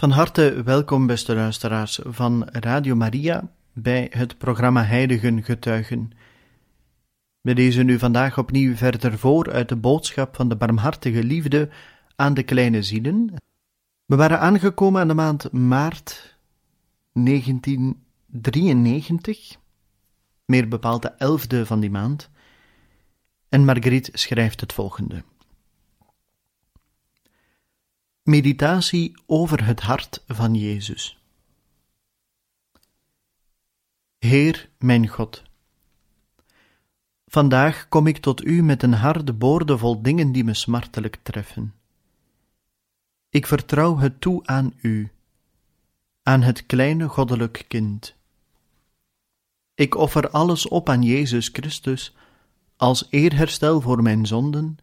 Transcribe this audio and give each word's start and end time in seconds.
Van 0.00 0.10
harte 0.10 0.62
welkom, 0.62 1.06
beste 1.06 1.34
luisteraars 1.34 2.00
van 2.04 2.48
Radio 2.50 2.94
Maria, 2.94 3.52
bij 3.72 4.06
het 4.10 4.38
programma 4.38 4.84
Heiligen 4.84 5.42
Getuigen. 5.42 6.10
We 7.40 7.54
lezen 7.54 7.86
nu 7.86 7.98
vandaag 7.98 8.38
opnieuw 8.38 8.76
verder 8.76 9.18
voor 9.18 9.52
uit 9.52 9.68
de 9.68 9.76
boodschap 9.76 10.36
van 10.36 10.48
de 10.48 10.56
barmhartige 10.56 11.24
liefde 11.24 11.68
aan 12.16 12.34
de 12.34 12.42
kleine 12.42 12.82
zielen. 12.82 13.34
We 14.04 14.16
waren 14.16 14.40
aangekomen 14.40 15.00
aan 15.00 15.08
de 15.08 15.14
maand 15.14 15.52
maart 15.52 16.38
1993, 17.12 19.56
meer 20.44 20.68
bepaald 20.68 21.02
de 21.02 21.08
elfde 21.08 21.66
van 21.66 21.80
die 21.80 21.90
maand, 21.90 22.30
en 23.48 23.64
Marguerite 23.64 24.10
schrijft 24.12 24.60
het 24.60 24.72
volgende. 24.72 25.22
Meditatie 28.30 29.14
over 29.26 29.66
het 29.66 29.80
hart 29.80 30.22
van 30.26 30.54
Jezus. 30.54 31.22
Heer, 34.18 34.68
mijn 34.78 35.08
God, 35.08 35.42
vandaag 37.26 37.88
kom 37.88 38.06
ik 38.06 38.18
tot 38.18 38.44
U 38.44 38.62
met 38.62 38.82
een 38.82 38.92
harde 38.92 39.32
boorde 39.32 39.78
vol 39.78 40.02
dingen 40.02 40.32
die 40.32 40.44
me 40.44 40.54
smartelijk 40.54 41.18
treffen. 41.22 41.74
Ik 43.28 43.46
vertrouw 43.46 43.98
het 43.98 44.20
toe 44.20 44.46
aan 44.46 44.74
U, 44.82 45.12
aan 46.22 46.42
het 46.42 46.66
kleine 46.66 47.08
goddelijk 47.08 47.64
kind. 47.68 48.14
Ik 49.74 49.94
offer 49.94 50.30
alles 50.30 50.68
op 50.68 50.88
aan 50.88 51.02
Jezus 51.02 51.48
Christus 51.52 52.14
als 52.76 53.06
eerherstel 53.08 53.80
voor 53.80 54.02
mijn 54.02 54.26
zonden 54.26 54.78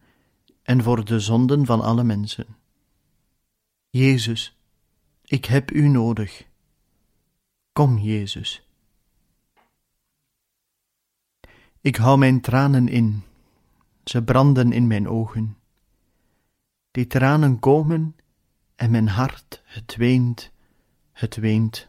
en 0.62 0.82
voor 0.82 1.04
de 1.04 1.20
zonden 1.20 1.66
van 1.66 1.80
alle 1.80 2.04
mensen. 2.04 2.57
Jezus, 3.90 4.56
ik 5.24 5.44
heb 5.44 5.70
U 5.70 5.88
nodig. 5.88 6.46
Kom, 7.72 7.98
Jezus. 7.98 8.66
Ik 11.80 11.96
hou 11.96 12.18
mijn 12.18 12.40
tranen 12.40 12.88
in, 12.88 13.22
ze 14.04 14.22
branden 14.22 14.72
in 14.72 14.86
mijn 14.86 15.08
ogen. 15.08 15.56
Die 16.90 17.06
tranen 17.06 17.58
komen 17.58 18.16
en 18.76 18.90
mijn 18.90 19.08
hart, 19.08 19.62
het 19.64 19.96
weent, 19.96 20.50
het 21.12 21.36
weent. 21.36 21.88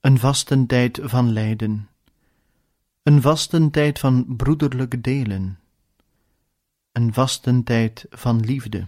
Een 0.00 0.18
vastentijd 0.18 1.00
van 1.02 1.32
lijden, 1.32 1.88
een 3.02 3.22
vastentijd 3.22 3.98
van 3.98 4.36
broederlijk 4.36 5.02
delen, 5.02 5.58
een 6.92 7.12
vastentijd 7.12 8.06
van 8.10 8.40
liefde 8.40 8.86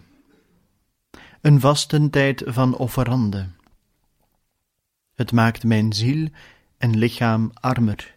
een 1.41 1.60
vastentijd 1.60 2.43
van 2.47 2.76
offerande. 2.76 3.49
Het 5.15 5.32
maakt 5.32 5.65
mijn 5.65 5.93
ziel 5.93 6.28
en 6.78 6.97
lichaam 6.97 7.50
armer. 7.54 8.16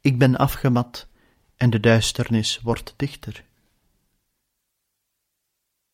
Ik 0.00 0.18
ben 0.18 0.36
afgemat 0.36 1.08
en 1.56 1.70
de 1.70 1.80
duisternis 1.80 2.60
wordt 2.60 2.94
dichter. 2.96 3.44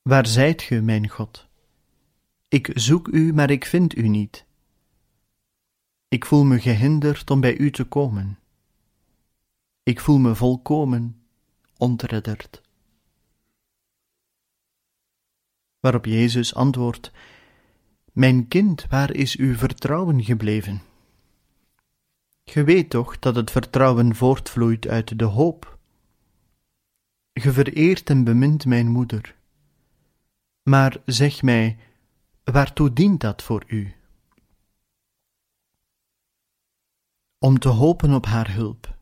Waar 0.02 0.26
zijt 0.26 0.62
ge, 0.62 0.80
mijn 0.80 1.08
God? 1.08 1.46
Ik 2.48 2.70
zoek 2.74 3.08
u, 3.08 3.32
maar 3.32 3.50
ik 3.50 3.64
vind 3.64 3.96
u 3.96 4.08
niet. 4.08 4.44
Ik 6.08 6.24
voel 6.24 6.44
me 6.44 6.60
gehinderd 6.60 7.30
om 7.30 7.40
bij 7.40 7.56
u 7.56 7.70
te 7.70 7.84
komen. 7.84 8.38
Ik 9.82 10.00
voel 10.00 10.18
me 10.18 10.34
volkomen 10.34 11.22
ontredderd. 11.76 12.62
Waarop 15.82 16.04
Jezus 16.04 16.54
antwoordt: 16.54 17.10
Mijn 18.12 18.48
kind, 18.48 18.86
waar 18.88 19.14
is 19.14 19.36
uw 19.36 19.56
vertrouwen 19.56 20.24
gebleven? 20.24 20.82
Ge 22.44 22.64
weet 22.64 22.90
toch 22.90 23.18
dat 23.18 23.34
het 23.34 23.50
vertrouwen 23.50 24.14
voortvloeit 24.14 24.88
uit 24.88 25.18
de 25.18 25.24
hoop. 25.24 25.78
Ge 27.32 27.52
vereert 27.52 28.10
en 28.10 28.24
bemint 28.24 28.66
mijn 28.66 28.88
moeder. 28.88 29.34
Maar 30.62 30.96
zeg 31.06 31.42
mij, 31.42 31.78
waartoe 32.44 32.92
dient 32.92 33.20
dat 33.20 33.42
voor 33.42 33.64
u? 33.66 33.94
Om 37.38 37.58
te 37.58 37.68
hopen 37.68 38.14
op 38.14 38.26
haar 38.26 38.52
hulp. 38.52 38.96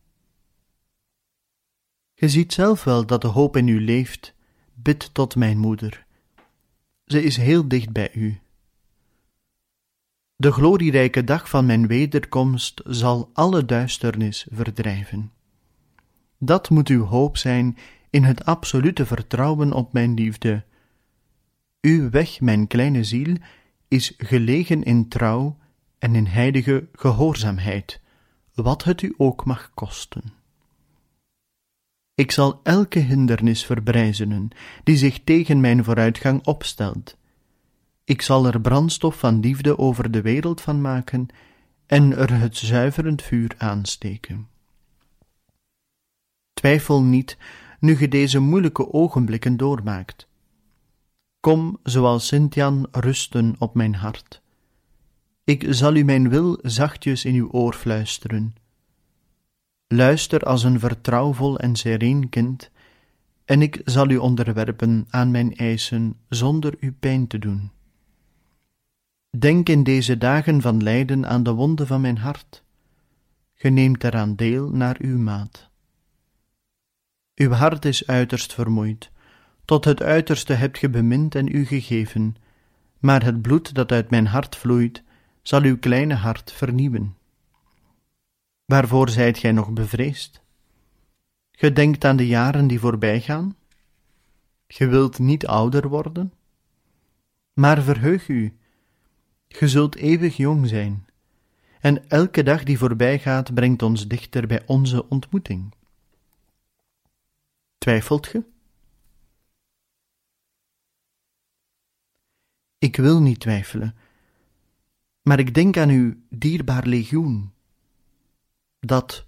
Ge 2.15 2.29
ziet 2.29 2.53
zelf 2.53 2.83
wel 2.83 3.05
dat 3.05 3.21
de 3.21 3.27
hoop 3.27 3.57
in 3.57 3.67
u 3.67 3.81
leeft, 3.81 4.33
bid 4.73 5.13
tot 5.13 5.35
mijn 5.35 5.57
moeder 5.57 6.09
ze 7.11 7.23
is 7.23 7.37
heel 7.37 7.67
dicht 7.67 7.91
bij 7.91 8.13
u. 8.13 8.39
De 10.35 10.51
glorierijke 10.51 11.23
dag 11.23 11.49
van 11.49 11.65
mijn 11.65 11.87
wederkomst 11.87 12.81
zal 12.85 13.29
alle 13.33 13.65
duisternis 13.65 14.47
verdrijven. 14.51 15.31
Dat 16.37 16.69
moet 16.69 16.87
uw 16.87 17.03
hoop 17.03 17.37
zijn 17.37 17.77
in 18.09 18.23
het 18.23 18.45
absolute 18.45 19.05
vertrouwen 19.05 19.73
op 19.73 19.93
mijn 19.93 20.13
liefde. 20.13 20.63
Uw 21.81 22.09
weg, 22.09 22.41
mijn 22.41 22.67
kleine 22.67 23.03
ziel, 23.03 23.35
is 23.87 24.13
gelegen 24.17 24.83
in 24.83 25.07
trouw 25.07 25.57
en 25.99 26.15
in 26.15 26.25
heilige 26.25 26.87
gehoorzaamheid, 26.93 28.01
wat 28.53 28.83
het 28.83 29.01
u 29.01 29.13
ook 29.17 29.45
mag 29.45 29.71
kosten. 29.73 30.40
Ik 32.15 32.31
zal 32.31 32.59
elke 32.63 32.99
hindernis 32.99 33.65
verbrijzenen 33.65 34.49
die 34.83 34.97
zich 34.97 35.23
tegen 35.23 35.59
mijn 35.59 35.83
vooruitgang 35.83 36.45
opstelt. 36.45 37.17
Ik 38.03 38.21
zal 38.21 38.45
er 38.45 38.61
brandstof 38.61 39.19
van 39.19 39.39
liefde 39.39 39.77
over 39.77 40.11
de 40.11 40.21
wereld 40.21 40.61
van 40.61 40.81
maken 40.81 41.27
en 41.85 42.17
er 42.17 42.39
het 42.39 42.57
zuiverend 42.57 43.21
vuur 43.21 43.55
aansteken. 43.57 44.47
Twijfel 46.53 47.03
niet, 47.03 47.37
nu 47.79 47.95
ge 47.95 48.07
deze 48.07 48.39
moeilijke 48.39 48.93
ogenblikken 48.93 49.57
doormaakt. 49.57 50.27
Kom, 51.39 51.79
zoals 51.83 52.27
Sint-Jan, 52.27 52.87
rusten 52.91 53.55
op 53.59 53.75
mijn 53.75 53.95
hart. 53.95 54.41
Ik 55.43 55.65
zal 55.69 55.95
u 55.95 56.03
mijn 56.03 56.29
wil 56.29 56.59
zachtjes 56.61 57.25
in 57.25 57.35
uw 57.35 57.49
oor 57.51 57.73
fluisteren 57.73 58.53
Luister 59.93 60.39
als 60.43 60.63
een 60.63 60.79
vertrouwvol 60.79 61.59
en 61.59 61.75
sereen 61.75 62.29
kind, 62.29 62.71
en 63.45 63.61
ik 63.61 63.81
zal 63.85 64.09
u 64.09 64.17
onderwerpen 64.17 65.05
aan 65.09 65.31
mijn 65.31 65.55
eisen 65.55 66.15
zonder 66.29 66.75
u 66.79 66.91
pijn 66.91 67.27
te 67.27 67.39
doen. 67.39 67.71
Denk 69.37 69.69
in 69.69 69.83
deze 69.83 70.17
dagen 70.17 70.61
van 70.61 70.83
lijden 70.83 71.27
aan 71.27 71.43
de 71.43 71.51
wonden 71.51 71.87
van 71.87 72.01
mijn 72.01 72.17
hart. 72.17 72.63
Ge 73.53 73.69
neemt 73.69 74.03
eraan 74.03 74.35
deel 74.35 74.69
naar 74.69 74.95
uw 74.99 75.17
maat. 75.17 75.69
Uw 77.35 77.51
hart 77.51 77.85
is 77.85 78.07
uiterst 78.07 78.53
vermoeid, 78.53 79.11
tot 79.65 79.85
het 79.85 80.01
uiterste 80.01 80.53
hebt 80.53 80.77
ge 80.77 80.89
bemind 80.89 81.35
en 81.35 81.55
u 81.55 81.65
gegeven, 81.65 82.35
maar 82.99 83.23
het 83.23 83.41
bloed 83.41 83.73
dat 83.73 83.91
uit 83.91 84.09
mijn 84.09 84.27
hart 84.27 84.55
vloeit, 84.55 85.03
zal 85.41 85.61
uw 85.61 85.77
kleine 85.77 86.15
hart 86.15 86.51
vernieuwen. 86.51 87.19
Waarvoor 88.71 89.09
zijt 89.09 89.37
gij 89.37 89.51
nog 89.51 89.71
bevreesd? 89.71 90.41
Ge 91.51 91.73
denkt 91.73 92.05
aan 92.05 92.15
de 92.15 92.27
jaren 92.27 92.67
die 92.67 92.79
voorbij 92.79 93.21
gaan? 93.21 93.55
Ge 94.67 94.87
wilt 94.87 95.19
niet 95.19 95.47
ouder 95.47 95.87
worden? 95.87 96.33
Maar 97.53 97.81
verheug 97.81 98.27
u, 98.27 98.57
ge 99.47 99.67
zult 99.67 99.95
eeuwig 99.95 100.37
jong 100.37 100.67
zijn, 100.67 101.05
en 101.79 102.09
elke 102.09 102.43
dag 102.43 102.63
die 102.63 102.77
voorbij 102.77 103.19
gaat 103.19 103.53
brengt 103.53 103.81
ons 103.81 104.07
dichter 104.07 104.47
bij 104.47 104.63
onze 104.65 105.09
ontmoeting. 105.09 105.73
Twijfelt 107.77 108.27
ge? 108.27 108.43
Ik 112.77 112.95
wil 112.95 113.21
niet 113.21 113.39
twijfelen, 113.39 113.95
maar 115.21 115.39
ik 115.39 115.53
denk 115.53 115.77
aan 115.77 115.89
uw 115.89 116.15
dierbaar 116.29 116.85
legioen 116.85 117.51
dat 118.85 119.23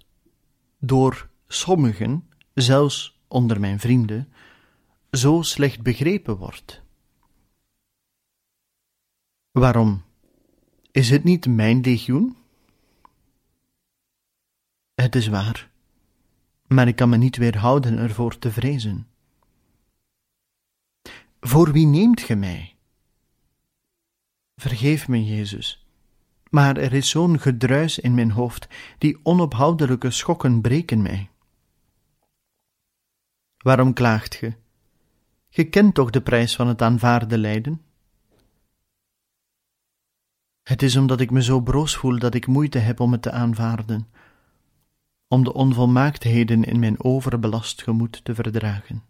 door 0.78 1.30
sommigen 1.46 2.28
zelfs 2.54 3.20
onder 3.28 3.60
mijn 3.60 3.80
vrienden, 3.80 4.32
zo 5.10 5.42
slecht 5.42 5.82
begrepen 5.82 6.36
wordt. 6.36 6.82
Waarom? 9.50 10.04
Is 10.90 11.10
het 11.10 11.24
niet 11.24 11.46
mijn 11.46 11.80
legioen? 11.80 12.36
Het 14.94 15.14
is 15.14 15.26
waar, 15.26 15.70
maar 16.66 16.88
ik 16.88 16.96
kan 16.96 17.08
me 17.08 17.16
niet 17.16 17.36
weerhouden 17.36 17.98
ervoor 17.98 18.38
te 18.38 18.50
vrezen. 18.50 19.08
Voor 21.40 21.72
wie 21.72 21.86
neemt 21.86 22.20
ge 22.20 22.34
mij? 22.34 22.76
Vergeef 24.56 25.08
me, 25.08 25.24
Jezus, 25.24 25.83
maar 26.54 26.76
er 26.76 26.92
is 26.92 27.08
zo'n 27.10 27.38
gedruis 27.38 27.98
in 27.98 28.14
mijn 28.14 28.30
hoofd, 28.30 28.68
die 28.98 29.18
onophoudelijke 29.22 30.10
schokken 30.10 30.60
breken 30.60 31.02
mij. 31.02 31.30
Waarom 33.56 33.92
klaagt 33.92 34.34
ge? 34.34 34.54
Ge 35.48 35.64
kent 35.64 35.94
toch 35.94 36.10
de 36.10 36.22
prijs 36.22 36.56
van 36.56 36.68
het 36.68 36.82
aanvaarde 36.82 37.38
lijden? 37.38 37.82
Het 40.62 40.82
is 40.82 40.96
omdat 40.96 41.20
ik 41.20 41.30
me 41.30 41.42
zo 41.42 41.60
broos 41.60 41.96
voel 41.96 42.18
dat 42.18 42.34
ik 42.34 42.46
moeite 42.46 42.78
heb 42.78 43.00
om 43.00 43.12
het 43.12 43.22
te 43.22 43.30
aanvaarden, 43.30 44.08
om 45.28 45.44
de 45.44 45.52
onvolmaaktheden 45.52 46.64
in 46.64 46.78
mijn 46.78 47.04
overbelast 47.04 47.82
gemoed 47.82 48.24
te 48.24 48.34
verdragen. 48.34 49.02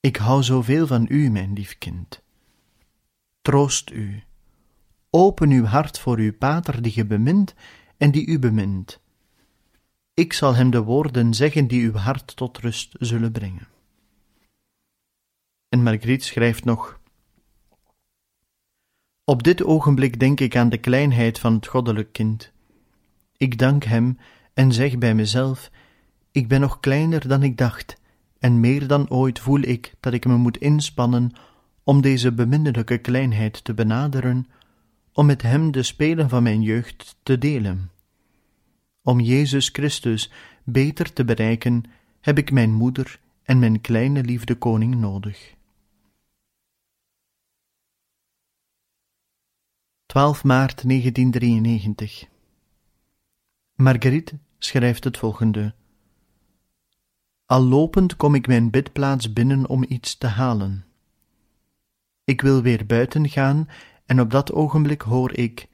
Ik 0.00 0.16
hou 0.16 0.42
zoveel 0.42 0.86
van 0.86 1.06
u, 1.08 1.30
mijn 1.30 1.52
lief 1.52 1.78
kind. 1.78 2.24
Troost 3.46 3.90
u. 3.90 4.22
Open 5.10 5.50
uw 5.50 5.64
hart 5.64 5.98
voor 5.98 6.18
uw 6.18 6.32
pater 6.32 6.82
die 6.82 6.92
ge 6.92 7.04
bemint 7.04 7.54
en 7.96 8.10
die 8.10 8.26
u 8.26 8.38
bemint. 8.38 9.00
Ik 10.14 10.32
zal 10.32 10.54
hem 10.54 10.70
de 10.70 10.82
woorden 10.82 11.34
zeggen 11.34 11.66
die 11.66 11.84
uw 11.84 11.92
hart 11.92 12.36
tot 12.36 12.58
rust 12.58 12.96
zullen 12.98 13.32
brengen. 13.32 13.68
En 15.68 15.82
Margriet 15.82 16.24
schrijft 16.24 16.64
nog: 16.64 17.00
Op 19.24 19.42
dit 19.42 19.64
ogenblik 19.64 20.20
denk 20.20 20.40
ik 20.40 20.56
aan 20.56 20.68
de 20.68 20.78
kleinheid 20.78 21.38
van 21.38 21.54
het 21.54 21.66
goddelijk 21.66 22.12
kind. 22.12 22.52
Ik 23.36 23.58
dank 23.58 23.84
hem 23.84 24.18
en 24.54 24.72
zeg 24.72 24.98
bij 24.98 25.14
mezelf: 25.14 25.70
Ik 26.32 26.48
ben 26.48 26.60
nog 26.60 26.80
kleiner 26.80 27.28
dan 27.28 27.42
ik 27.42 27.56
dacht 27.56 28.00
en 28.38 28.60
meer 28.60 28.86
dan 28.86 29.10
ooit 29.10 29.38
voel 29.38 29.60
ik 29.60 29.94
dat 30.00 30.12
ik 30.12 30.24
me 30.24 30.36
moet 30.36 30.56
inspannen 30.56 31.32
om 31.86 32.00
deze 32.00 32.32
beminnelijke 32.32 32.98
kleinheid 32.98 33.64
te 33.64 33.74
benaderen, 33.74 34.46
om 35.12 35.26
met 35.26 35.42
hem 35.42 35.70
de 35.70 35.82
spelen 35.82 36.28
van 36.28 36.42
mijn 36.42 36.62
jeugd 36.62 37.16
te 37.22 37.38
delen. 37.38 37.90
Om 39.02 39.20
Jezus 39.20 39.68
Christus 39.68 40.32
beter 40.64 41.12
te 41.12 41.24
bereiken, 41.24 41.84
heb 42.20 42.38
ik 42.38 42.50
mijn 42.50 42.72
moeder 42.72 43.20
en 43.42 43.58
mijn 43.58 43.80
kleine 43.80 44.22
liefde 44.22 44.54
koning 44.54 44.94
nodig. 44.94 45.54
12 50.06 50.44
maart 50.44 50.88
1993 50.88 52.28
Marguerite 53.74 54.38
schrijft 54.58 55.04
het 55.04 55.18
volgende 55.18 55.74
al 57.46 57.62
lopend 57.62 58.16
kom 58.16 58.34
ik 58.34 58.46
mijn 58.46 58.70
bidplaats 58.70 59.32
binnen 59.32 59.68
om 59.68 59.84
iets 59.88 60.18
te 60.18 60.26
halen. 60.26 60.84
Ik 62.26 62.40
wil 62.40 62.62
weer 62.62 62.86
buiten 62.86 63.28
gaan 63.28 63.68
en 64.06 64.20
op 64.20 64.30
dat 64.30 64.52
ogenblik 64.52 65.00
hoor 65.00 65.32
ik: 65.32 65.68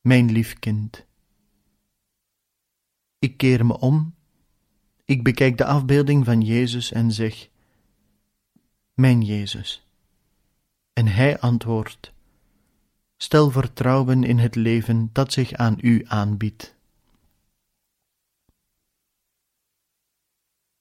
Mijn 0.00 0.32
lief 0.32 0.58
kind. 0.58 1.04
Ik 3.18 3.36
keer 3.36 3.66
me 3.66 3.78
om, 3.78 4.14
ik 5.04 5.22
bekijk 5.22 5.58
de 5.58 5.64
afbeelding 5.64 6.24
van 6.24 6.40
Jezus 6.40 6.92
en 6.92 7.12
zeg: 7.12 7.48
Mijn 8.94 9.22
Jezus. 9.22 9.86
En 10.92 11.06
hij 11.06 11.38
antwoordt: 11.40 12.12
Stel 13.16 13.50
vertrouwen 13.50 14.24
in 14.24 14.38
het 14.38 14.54
leven 14.54 15.10
dat 15.12 15.32
zich 15.32 15.52
aan 15.52 15.78
u 15.80 16.04
aanbiedt. 16.06 16.74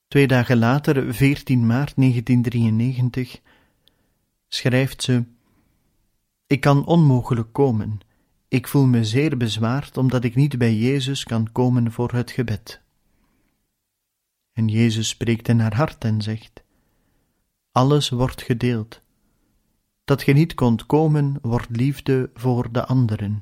Twee 0.07 0.27
dagen 0.27 0.57
later, 0.57 1.13
14 1.13 1.65
maart 1.65 1.95
1993, 1.95 3.41
schrijft 4.53 5.03
ze: 5.03 5.23
Ik 6.47 6.61
kan 6.61 6.85
onmogelijk 6.85 7.53
komen. 7.53 7.99
Ik 8.47 8.67
voel 8.67 8.85
me 8.85 9.05
zeer 9.05 9.37
bezwaard 9.37 9.97
omdat 9.97 10.23
ik 10.23 10.35
niet 10.35 10.57
bij 10.57 10.75
Jezus 10.75 11.23
kan 11.23 11.51
komen 11.51 11.91
voor 11.91 12.11
het 12.11 12.31
gebed. 12.31 12.81
En 14.53 14.67
Jezus 14.67 15.07
spreekt 15.07 15.47
in 15.47 15.59
haar 15.59 15.75
hart 15.75 16.03
en 16.03 16.21
zegt: 16.21 16.63
Alles 17.71 18.09
wordt 18.09 18.41
gedeeld. 18.41 19.01
Dat 20.03 20.21
je 20.21 20.33
niet 20.33 20.53
kondt 20.53 20.85
komen, 20.85 21.37
wordt 21.41 21.69
liefde 21.69 22.29
voor 22.33 22.71
de 22.71 22.85
anderen. 22.85 23.41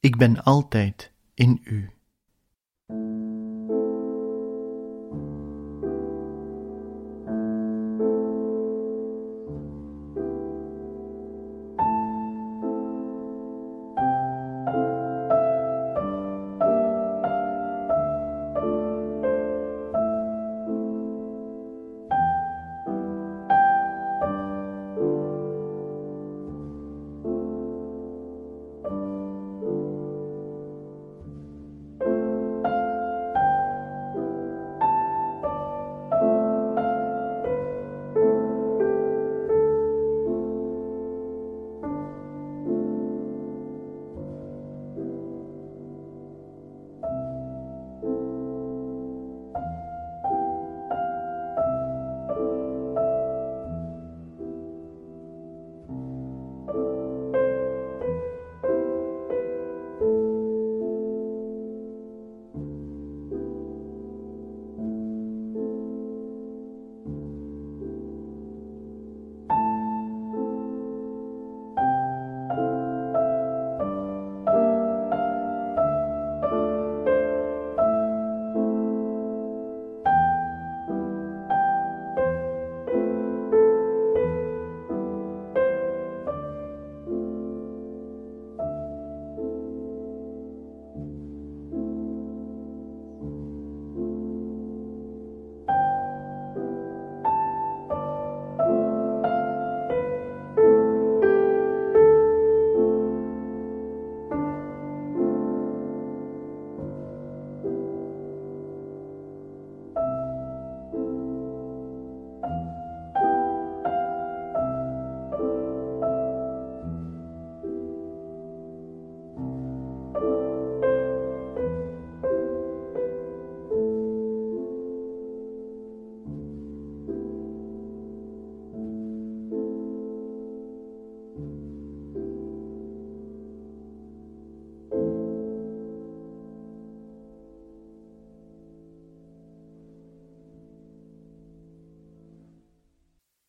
Ik 0.00 0.16
ben 0.16 0.42
altijd 0.42 1.12
in 1.34 1.60
u. 1.64 1.90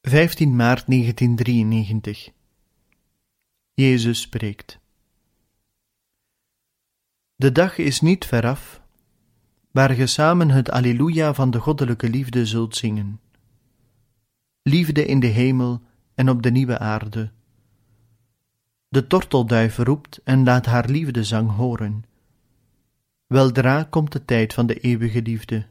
15 0.10 0.56
maart 0.56 0.88
1993 0.88 2.32
Jezus 3.74 4.22
spreekt. 4.22 4.80
De 7.36 7.52
dag 7.52 7.78
is 7.78 8.02
niet 8.02 8.26
veraf, 8.26 8.82
waar 9.72 9.90
ge 9.90 10.08
samen 10.08 10.50
het 10.50 10.72
Alleluia 10.72 11.34
van 11.34 11.52
de 11.52 11.60
goddelijke 11.60 12.10
liefde 12.10 12.46
zult 12.46 12.76
zingen. 12.76 13.20
Liefde 14.62 15.06
in 15.06 15.20
de 15.20 15.28
hemel 15.28 15.82
en 16.16 16.30
op 16.30 16.42
de 16.42 16.52
nieuwe 16.52 16.80
aarde. 16.80 17.32
De 18.88 19.08
tortelduif 19.08 19.78
roept 19.78 20.22
en 20.24 20.44
laat 20.44 20.66
haar 20.66 20.90
liefdezang 20.90 21.56
horen. 21.56 22.04
Weldra 23.28 23.84
komt 23.84 24.12
de 24.12 24.26
tijd 24.26 24.54
van 24.54 24.68
de 24.68 24.80
eeuwige 24.80 25.22
liefde. 25.22 25.66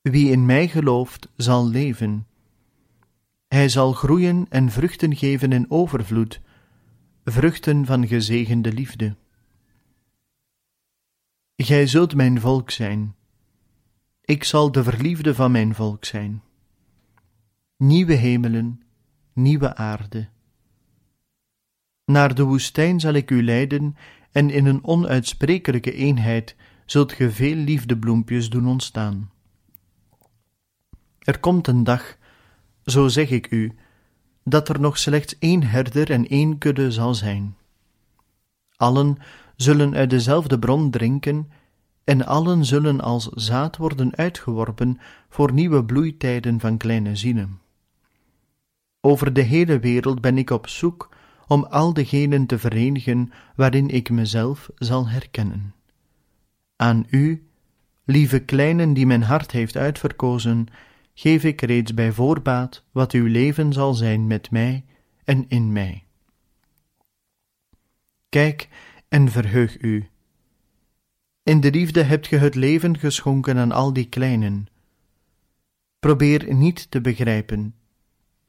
Wie 0.00 0.30
in 0.30 0.46
mij 0.46 0.68
gelooft, 0.68 1.28
zal 1.36 1.68
leven. 1.68 2.26
Hij 3.52 3.68
zal 3.68 3.92
groeien 3.92 4.46
en 4.48 4.70
vruchten 4.70 5.16
geven 5.16 5.52
in 5.52 5.70
overvloed, 5.70 6.40
vruchten 7.24 7.86
van 7.86 8.06
gezegende 8.06 8.72
liefde. 8.72 9.16
Gij 11.56 11.86
zult 11.86 12.14
mijn 12.14 12.40
volk 12.40 12.70
zijn. 12.70 13.14
Ik 14.20 14.44
zal 14.44 14.72
de 14.72 14.82
verliefde 14.82 15.34
van 15.34 15.50
mijn 15.50 15.74
volk 15.74 16.04
zijn. 16.04 16.42
Nieuwe 17.76 18.14
hemelen, 18.14 18.82
nieuwe 19.32 19.74
aarde. 19.74 20.28
Naar 22.04 22.34
de 22.34 22.42
woestijn 22.42 23.00
zal 23.00 23.12
ik 23.12 23.30
u 23.30 23.42
leiden, 23.44 23.96
en 24.30 24.50
in 24.50 24.66
een 24.66 24.84
onuitsprekelijke 24.84 25.92
eenheid 25.92 26.56
zult 26.86 27.12
ge 27.12 27.30
veel 27.30 27.56
liefdebloempjes 27.56 28.50
doen 28.50 28.66
ontstaan. 28.66 29.30
Er 31.18 31.40
komt 31.40 31.66
een 31.66 31.84
dag, 31.84 32.20
zo 32.84 33.08
zeg 33.08 33.30
ik 33.30 33.50
u, 33.50 33.72
dat 34.44 34.68
er 34.68 34.80
nog 34.80 34.98
slechts 34.98 35.38
één 35.38 35.62
herder 35.62 36.10
en 36.10 36.28
één 36.28 36.58
kudde 36.58 36.90
zal 36.90 37.14
zijn. 37.14 37.56
Allen 38.76 39.16
zullen 39.56 39.94
uit 39.94 40.10
dezelfde 40.10 40.58
bron 40.58 40.90
drinken, 40.90 41.50
en 42.04 42.26
allen 42.26 42.64
zullen 42.64 43.00
als 43.00 43.28
zaad 43.28 43.76
worden 43.76 44.16
uitgeworpen 44.16 44.98
voor 45.28 45.52
nieuwe 45.52 45.84
bloeitijden 45.84 46.60
van 46.60 46.76
kleine 46.76 47.16
zielen. 47.16 47.60
Over 49.00 49.32
de 49.32 49.40
hele 49.42 49.78
wereld 49.78 50.20
ben 50.20 50.38
ik 50.38 50.50
op 50.50 50.68
zoek 50.68 51.08
om 51.46 51.64
al 51.64 51.92
degenen 51.92 52.46
te 52.46 52.58
verenigen 52.58 53.32
waarin 53.56 53.88
ik 53.88 54.10
mezelf 54.10 54.70
zal 54.74 55.08
herkennen. 55.08 55.74
Aan 56.76 57.06
u, 57.10 57.46
lieve 58.04 58.38
kleinen 58.38 58.94
die 58.94 59.06
mijn 59.06 59.22
hart 59.22 59.50
heeft 59.50 59.76
uitverkozen, 59.76 60.66
geef 61.14 61.44
ik 61.44 61.60
reeds 61.60 61.94
bij 61.94 62.12
voorbaat 62.12 62.84
wat 62.92 63.12
uw 63.12 63.26
leven 63.26 63.72
zal 63.72 63.94
zijn 63.94 64.26
met 64.26 64.50
mij 64.50 64.84
en 65.24 65.48
in 65.48 65.72
mij. 65.72 66.04
Kijk 68.28 68.68
en 69.08 69.28
verheug 69.28 69.80
u. 69.80 70.08
In 71.42 71.60
de 71.60 71.70
liefde 71.70 72.02
hebt 72.02 72.26
ge 72.26 72.36
het 72.36 72.54
leven 72.54 72.98
geschonken 72.98 73.58
aan 73.58 73.72
al 73.72 73.92
die 73.92 74.08
kleinen. 74.08 74.66
Probeer 75.98 76.54
niet 76.54 76.90
te 76.90 77.00
begrijpen. 77.00 77.74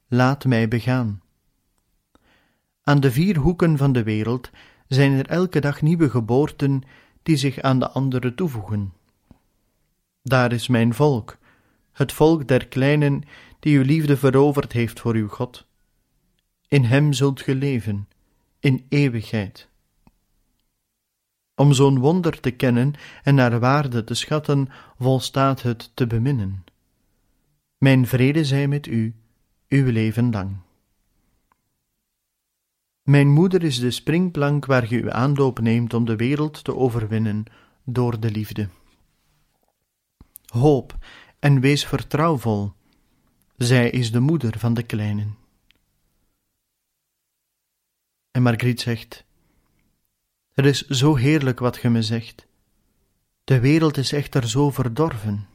Laat 0.07 0.45
mij 0.45 0.67
begaan. 0.67 1.21
Aan 2.83 2.99
de 2.99 3.11
vier 3.11 3.37
hoeken 3.37 3.77
van 3.77 3.93
de 3.93 4.03
wereld 4.03 4.49
zijn 4.87 5.11
er 5.11 5.27
elke 5.27 5.59
dag 5.59 5.81
nieuwe 5.81 6.09
geboorten 6.09 6.81
die 7.23 7.35
zich 7.35 7.59
aan 7.59 7.79
de 7.79 7.89
andere 7.89 8.35
toevoegen. 8.35 8.93
Daar 10.21 10.51
is 10.51 10.67
mijn 10.67 10.93
volk, 10.93 11.37
het 11.93 12.11
volk 12.11 12.47
der 12.47 12.67
kleinen 12.67 13.23
die 13.59 13.77
uw 13.77 13.83
liefde 13.83 14.17
veroverd 14.17 14.71
heeft 14.71 14.99
voor 14.99 15.13
uw 15.13 15.27
God. 15.27 15.65
In 16.67 16.83
hem 16.83 17.13
zult 17.13 17.41
ge 17.41 17.55
leven, 17.55 18.07
in 18.59 18.85
eeuwigheid. 18.89 19.69
Om 21.55 21.73
zo'n 21.73 21.99
wonder 21.99 22.39
te 22.39 22.51
kennen 22.51 22.93
en 23.23 23.35
naar 23.35 23.59
waarde 23.59 24.03
te 24.03 24.13
schatten, 24.13 24.67
volstaat 24.99 25.61
het 25.61 25.91
te 25.93 26.07
beminnen. 26.07 26.63
Mijn 27.77 28.07
vrede 28.07 28.45
zij 28.45 28.67
met 28.67 28.87
u, 28.87 29.15
uw 29.67 29.91
leven 29.91 30.31
lang. 30.31 30.55
Mijn 33.03 33.29
moeder 33.29 33.63
is 33.63 33.79
de 33.79 33.91
springplank 33.91 34.65
waar 34.65 34.87
ge 34.87 34.95
uw 34.95 35.11
aanloop 35.11 35.59
neemt 35.59 35.93
om 35.93 36.05
de 36.05 36.15
wereld 36.15 36.63
te 36.63 36.75
overwinnen 36.75 37.43
door 37.83 38.19
de 38.19 38.31
liefde. 38.31 38.69
Hoop 40.45 40.97
en 41.43 41.59
wees 41.59 41.85
vertrouwvol, 41.85 42.73
zij 43.57 43.89
is 43.89 44.11
de 44.11 44.19
moeder 44.19 44.59
van 44.59 44.73
de 44.73 44.83
kleinen. 44.83 45.37
En 48.31 48.41
Margriet 48.41 48.81
zegt: 48.81 49.25
Het 50.53 50.65
is 50.65 50.87
zo 50.87 51.15
heerlijk 51.15 51.59
wat 51.59 51.77
ge 51.77 51.89
me 51.89 52.01
zegt. 52.01 52.47
De 53.43 53.59
wereld 53.59 53.97
is 53.97 54.11
echter 54.11 54.49
zo 54.49 54.69
verdorven. 54.69 55.47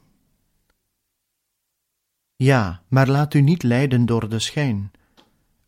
Ja, 2.35 2.83
maar 2.87 3.07
laat 3.07 3.33
u 3.33 3.41
niet 3.41 3.63
leiden 3.63 4.05
door 4.05 4.29
de 4.29 4.39
schijn. 4.39 4.91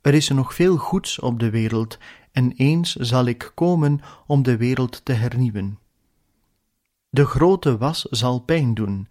Er 0.01 0.13
is 0.13 0.29
nog 0.29 0.53
veel 0.53 0.77
goeds 0.77 1.19
op 1.19 1.39
de 1.39 1.49
wereld, 1.49 1.97
en 2.31 2.51
eens 2.51 2.95
zal 2.95 3.25
ik 3.25 3.51
komen 3.55 4.01
om 4.27 4.43
de 4.43 4.57
wereld 4.57 5.05
te 5.05 5.13
hernieuwen. 5.13 5.79
De 7.09 7.25
grote 7.25 7.77
was 7.77 8.01
zal 8.01 8.39
pijn 8.39 8.73
doen, 8.73 9.07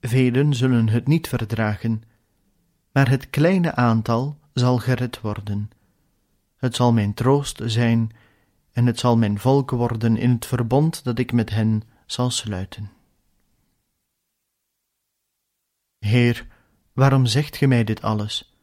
velen 0.00 0.54
zullen 0.54 0.88
het 0.88 1.06
niet 1.06 1.28
verdragen, 1.28 2.02
maar 2.92 3.08
het 3.08 3.30
kleine 3.30 3.74
aantal 3.74 4.38
zal 4.52 4.78
gered 4.78 5.20
worden. 5.20 5.70
Het 6.56 6.76
zal 6.76 6.92
mijn 6.92 7.14
troost 7.14 7.60
zijn, 7.64 8.10
en 8.72 8.86
het 8.86 8.98
zal 8.98 9.16
mijn 9.16 9.38
volk 9.38 9.70
worden 9.70 10.16
in 10.16 10.30
het 10.30 10.46
verbond 10.46 11.04
dat 11.04 11.18
ik 11.18 11.32
met 11.32 11.50
hen 11.50 11.82
zal 12.06 12.30
sluiten. 12.30 12.90
Heer, 15.98 16.46
waarom 16.92 17.26
zegt 17.26 17.56
ge 17.56 17.66
mij 17.66 17.84
dit 17.84 18.02
alles? 18.02 18.54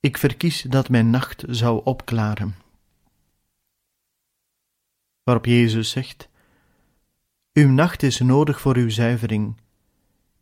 Ik 0.00 0.18
verkies 0.18 0.62
dat 0.62 0.88
mijn 0.88 1.10
nacht 1.10 1.44
zou 1.46 1.84
opklaren. 1.84 2.54
Waarop 5.22 5.44
Jezus 5.44 5.90
zegt: 5.90 6.28
Uw 7.52 7.68
nacht 7.68 8.02
is 8.02 8.20
nodig 8.20 8.60
voor 8.60 8.76
uw 8.76 8.90
zuivering. 8.90 9.56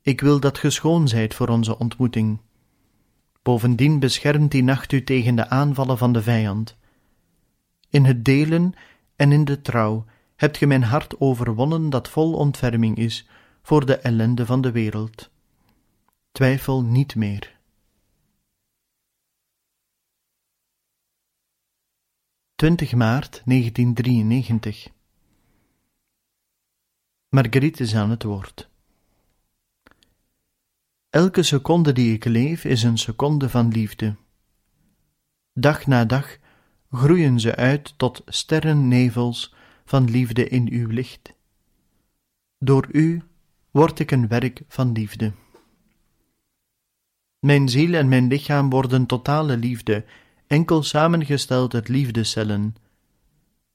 Ik 0.02 0.20
wil 0.20 0.40
dat 0.40 0.58
ge 0.58 0.70
schoon 0.70 1.08
zijt 1.08 1.34
voor 1.34 1.48
onze 1.48 1.78
ontmoeting. 1.78 2.40
Bovendien 3.42 3.98
beschermt 3.98 4.50
die 4.50 4.62
nacht 4.62 4.92
u 4.92 5.04
tegen 5.04 5.34
de 5.34 5.48
aanvallen 5.48 5.98
van 5.98 6.12
de 6.12 6.22
vijand. 6.22 6.76
In 7.90 8.04
het 8.04 8.24
delen 8.24 8.72
en 9.16 9.32
in 9.32 9.44
de 9.44 9.60
trouw 9.60 10.04
hebt 10.36 10.56
ge 10.56 10.66
mijn 10.66 10.82
hart 10.82 11.20
overwonnen 11.20 11.90
dat 11.90 12.08
vol 12.08 12.34
ontferming 12.34 12.96
is 12.96 13.28
voor 13.62 13.86
de 13.86 13.96
ellende 13.96 14.46
van 14.46 14.60
de 14.60 14.70
wereld. 14.70 15.30
Twijfel 16.32 16.82
niet 16.82 17.14
meer. 17.14 17.60
20 22.54 22.94
maart 22.94 23.42
1993 23.44 24.88
Marguerite 27.28 27.82
is 27.82 27.94
aan 27.94 28.10
het 28.10 28.22
woord. 28.22 28.70
Elke 31.12 31.42
seconde 31.42 31.92
die 31.92 32.14
ik 32.14 32.24
leef 32.24 32.64
is 32.64 32.82
een 32.82 32.98
seconde 32.98 33.48
van 33.48 33.68
liefde. 33.68 34.16
Dag 35.52 35.86
na 35.86 36.04
dag 36.04 36.38
groeien 36.90 37.40
ze 37.40 37.56
uit 37.56 37.94
tot 37.96 38.22
sterrennevels 38.26 39.54
van 39.84 40.10
liefde 40.10 40.48
in 40.48 40.68
uw 40.70 40.88
licht. 40.88 41.34
Door 42.58 42.88
u 42.92 43.22
word 43.70 43.98
ik 43.98 44.10
een 44.10 44.28
werk 44.28 44.62
van 44.68 44.92
liefde. 44.92 45.32
Mijn 47.38 47.68
ziel 47.68 47.94
en 47.94 48.08
mijn 48.08 48.26
lichaam 48.26 48.70
worden 48.70 49.06
totale 49.06 49.56
liefde 49.56 50.04
enkel 50.46 50.82
samengesteld 50.82 51.74
uit 51.74 51.88
liefdecellen. 51.88 52.76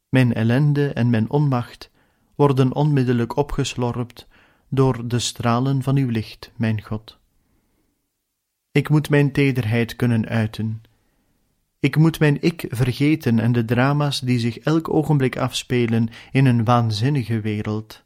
Mijn 0.09 0.33
ellende 0.33 0.93
en 0.93 1.09
mijn 1.09 1.29
onmacht 1.29 1.91
worden 2.35 2.75
onmiddellijk 2.75 3.35
opgeslorpt 3.35 4.27
door 4.69 5.07
de 5.07 5.19
stralen 5.19 5.83
van 5.83 5.97
uw 5.97 6.09
licht, 6.09 6.51
mijn 6.55 6.83
God. 6.83 7.16
Ik 8.77 8.89
moet 8.89 9.09
mijn 9.09 9.31
tederheid 9.31 9.95
kunnen 9.95 10.25
uiten. 10.27 10.81
Ik 11.79 11.95
moet 11.95 12.19
mijn 12.19 12.41
ik 12.41 12.65
vergeten 12.69 13.39
en 13.39 13.51
de 13.51 13.65
drama's 13.65 14.19
die 14.19 14.39
zich 14.39 14.57
elk 14.57 14.89
ogenblik 14.89 15.37
afspelen 15.37 16.09
in 16.31 16.45
een 16.45 16.63
waanzinnige 16.63 17.39
wereld. 17.41 18.03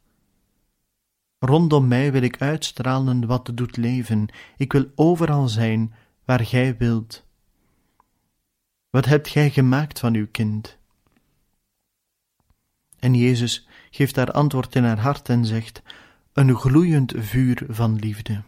Rondom 1.39 1.87
mij 1.87 2.11
wil 2.11 2.21
ik 2.21 2.41
uitstralen 2.41 3.25
wat 3.25 3.51
doet 3.53 3.77
leven. 3.77 4.27
Ik 4.57 4.71
wil 4.71 4.85
overal 4.95 5.47
zijn 5.47 5.93
waar 6.25 6.45
gij 6.45 6.77
wilt. 6.77 7.25
Wat 8.89 9.05
hebt 9.05 9.27
gij 9.27 9.49
gemaakt 9.49 9.99
van 9.99 10.15
uw 10.15 10.27
kind? 10.31 10.77
En 12.99 13.13
Jezus 13.13 13.67
geeft 13.89 14.15
haar 14.15 14.31
antwoord 14.31 14.75
in 14.75 14.83
haar 14.83 14.99
hart 14.99 15.29
en 15.29 15.45
zegt: 15.45 15.81
Een 16.33 16.55
gloeiend 16.55 17.13
vuur 17.17 17.63
van 17.67 17.95
liefde. 17.95 18.41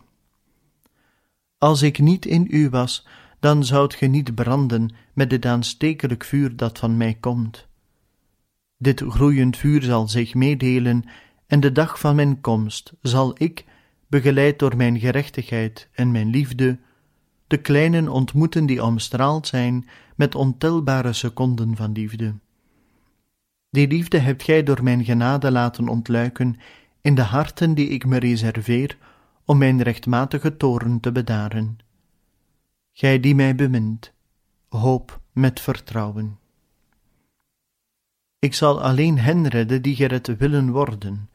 Als 1.63 1.81
ik 1.81 1.99
niet 1.99 2.25
in 2.25 2.47
u 2.49 2.69
was, 2.69 3.07
dan 3.39 3.65
zoudt 3.65 3.95
ge 3.95 4.05
niet 4.05 4.35
branden 4.35 4.93
met 5.13 5.29
dit 5.29 5.45
aanstekelijk 5.45 6.23
vuur 6.23 6.55
dat 6.55 6.79
van 6.79 6.97
mij 6.97 7.13
komt. 7.19 7.67
Dit 8.77 9.03
groeiend 9.07 9.57
vuur 9.57 9.81
zal 9.81 10.07
zich 10.07 10.33
meedelen, 10.33 11.03
en 11.47 11.59
de 11.59 11.71
dag 11.71 11.99
van 11.99 12.15
mijn 12.15 12.41
komst 12.41 12.93
zal 13.01 13.35
ik, 13.37 13.65
begeleid 14.07 14.59
door 14.59 14.75
mijn 14.75 14.99
gerechtigheid 14.99 15.89
en 15.93 16.11
mijn 16.11 16.29
liefde, 16.29 16.79
de 17.47 17.57
kleinen 17.57 18.07
ontmoeten 18.07 18.65
die 18.65 18.83
omstraald 18.83 19.47
zijn 19.47 19.89
met 20.15 20.35
ontelbare 20.35 21.13
seconden 21.13 21.75
van 21.75 21.91
liefde. 21.91 22.33
Die 23.69 23.87
liefde 23.87 24.17
hebt 24.17 24.43
gij 24.43 24.63
door 24.63 24.83
mijn 24.83 25.03
genade 25.03 25.51
laten 25.51 25.87
ontluiken 25.87 26.55
in 27.01 27.15
de 27.15 27.21
harten 27.21 27.73
die 27.73 27.87
ik 27.87 28.05
me 28.05 28.17
reserveer 28.17 28.97
om 29.45 29.57
mijn 29.57 29.81
rechtmatige 29.81 30.57
toren 30.57 30.99
te 30.99 31.11
bedaren. 31.11 31.77
Gij 32.91 33.19
die 33.19 33.35
mij 33.35 33.55
bemint, 33.55 34.13
hoop 34.69 35.19
met 35.31 35.59
vertrouwen. 35.59 36.37
Ik 38.39 38.53
zal 38.53 38.81
alleen 38.81 39.19
hen 39.19 39.47
redden 39.47 39.81
die 39.81 39.95
gered 39.95 40.37
willen 40.37 40.71
worden. 40.71 41.29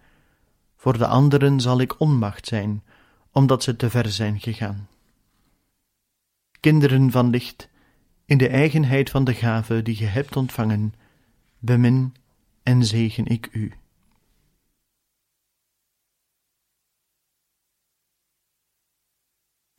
Voor 0.77 0.99
de 0.99 1.07
anderen 1.07 1.61
zal 1.61 1.81
ik 1.81 2.01
onmacht 2.01 2.47
zijn, 2.47 2.83
omdat 3.33 3.63
ze 3.63 3.77
te 3.77 3.91
ver 3.91 4.09
zijn 4.11 4.41
gegaan. 4.41 4.89
Kinderen 6.61 7.11
van 7.11 7.31
licht, 7.31 7.69
in 8.25 8.39
de 8.39 8.49
eigenheid 8.49 9.11
van 9.11 9.25
de 9.25 9.35
gave 9.35 9.83
die 9.83 9.95
ge 9.95 10.05
hebt 10.05 10.37
ontvangen, 10.37 10.95
bemin 11.59 12.15
en 12.63 12.85
zegen 12.85 13.27
ik 13.27 13.49
u. 13.53 13.73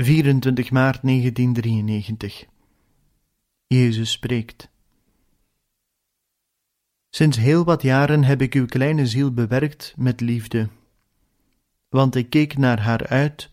24 0.02 0.72
maart 0.72 1.02
1993 1.02 2.46
Jezus 3.68 4.12
spreekt. 4.12 4.70
Sinds 7.10 7.38
heel 7.38 7.64
wat 7.64 7.82
jaren 7.82 8.24
heb 8.24 8.42
ik 8.42 8.54
uw 8.54 8.66
kleine 8.66 9.08
ziel 9.08 9.34
bewerkt 9.34 9.94
met 9.98 10.22
liefde, 10.22 10.70
want 11.90 12.16
ik 12.16 12.30
keek 12.30 12.58
naar 12.58 12.80
haar 12.80 13.08
uit 13.08 13.52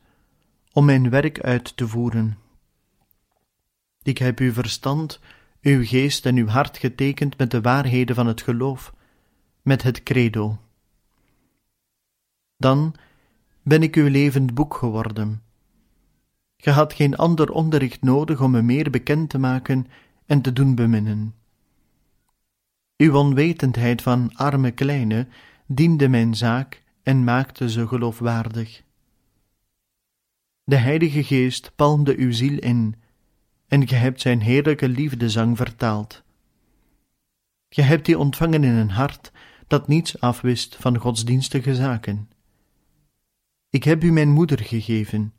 om 0.73 0.85
mijn 0.85 1.11
werk 1.11 1.41
uit 1.41 1.77
te 1.77 1.89
voeren. 1.89 2.39
Ik 4.03 4.19
heb 4.19 4.39
uw 4.39 4.53
verstand, 4.53 5.21
uw 5.61 5.85
geest 5.85 6.27
en 6.27 6.37
uw 6.37 6.47
hart 6.47 6.79
getekend 6.79 7.39
met 7.39 7.51
de 7.51 7.61
waarheden 7.61 8.15
van 8.15 8.27
het 8.27 8.43
geloof, 8.43 8.95
met 9.63 9.83
het 9.83 10.03
credo. 10.03 10.59
Dan 12.57 12.95
ben 13.63 13.83
ik 13.83 13.97
uw 13.97 14.09
levend 14.09 14.55
boek 14.55 14.75
geworden 14.75 15.45
Ge 16.67 16.73
had 16.73 16.93
geen 16.93 17.17
ander 17.17 17.51
onderricht 17.51 18.03
nodig 18.03 18.41
om 18.41 18.51
me 18.51 18.63
meer 18.63 18.91
bekend 18.91 19.31
te 19.31 19.39
maken 19.39 19.87
en 20.25 20.41
te 20.41 20.53
doen 20.53 20.75
beminnen. 20.75 21.35
Uw 22.97 23.15
onwetendheid 23.15 24.03
van 24.03 24.31
arme 24.35 24.71
kleine 24.71 25.27
diende 25.67 26.09
mijn 26.09 26.35
zaak 26.35 26.83
en 27.03 27.25
maakte 27.25 27.71
ze 27.71 27.87
geloofwaardig. 27.87 28.83
De 30.65 30.77
Heilige 30.77 31.25
Geest 31.25 31.73
palmde 31.77 32.17
uw 32.17 32.33
ziel 32.33 32.59
in, 32.59 32.95
en 33.67 33.89
ge 33.89 33.95
hebt 33.95 34.21
zijn 34.21 34.41
heerlijke 34.41 34.89
liefdezang 34.89 35.57
vertaald. 35.57 36.23
Ge 37.69 37.83
hebt 37.83 38.07
die 38.07 38.19
ontvangen 38.19 38.65
in 38.65 38.75
een 38.75 38.91
hart 38.91 39.33
dat 39.67 39.89
niets 39.89 40.21
afwist 40.21 40.77
van 40.77 40.99
godsdienstige 40.99 41.75
zaken. 41.75 42.31
Ik 43.71 43.85
heb 43.85 44.05
u 44.05 44.13
mijn 44.13 44.31
moeder 44.31 44.59
gegeven, 44.59 45.33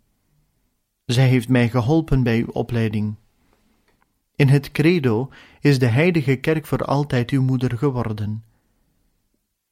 zij 1.07 1.27
heeft 1.27 1.49
mij 1.49 1.69
geholpen 1.69 2.23
bij 2.23 2.39
uw 2.39 2.51
opleiding. 2.51 3.15
In 4.35 4.47
het 4.47 4.71
credo 4.71 5.29
is 5.59 5.79
de 5.79 5.85
heilige 5.85 6.35
kerk 6.35 6.65
voor 6.65 6.85
altijd 6.85 7.29
uw 7.29 7.41
moeder 7.41 7.77
geworden. 7.77 8.43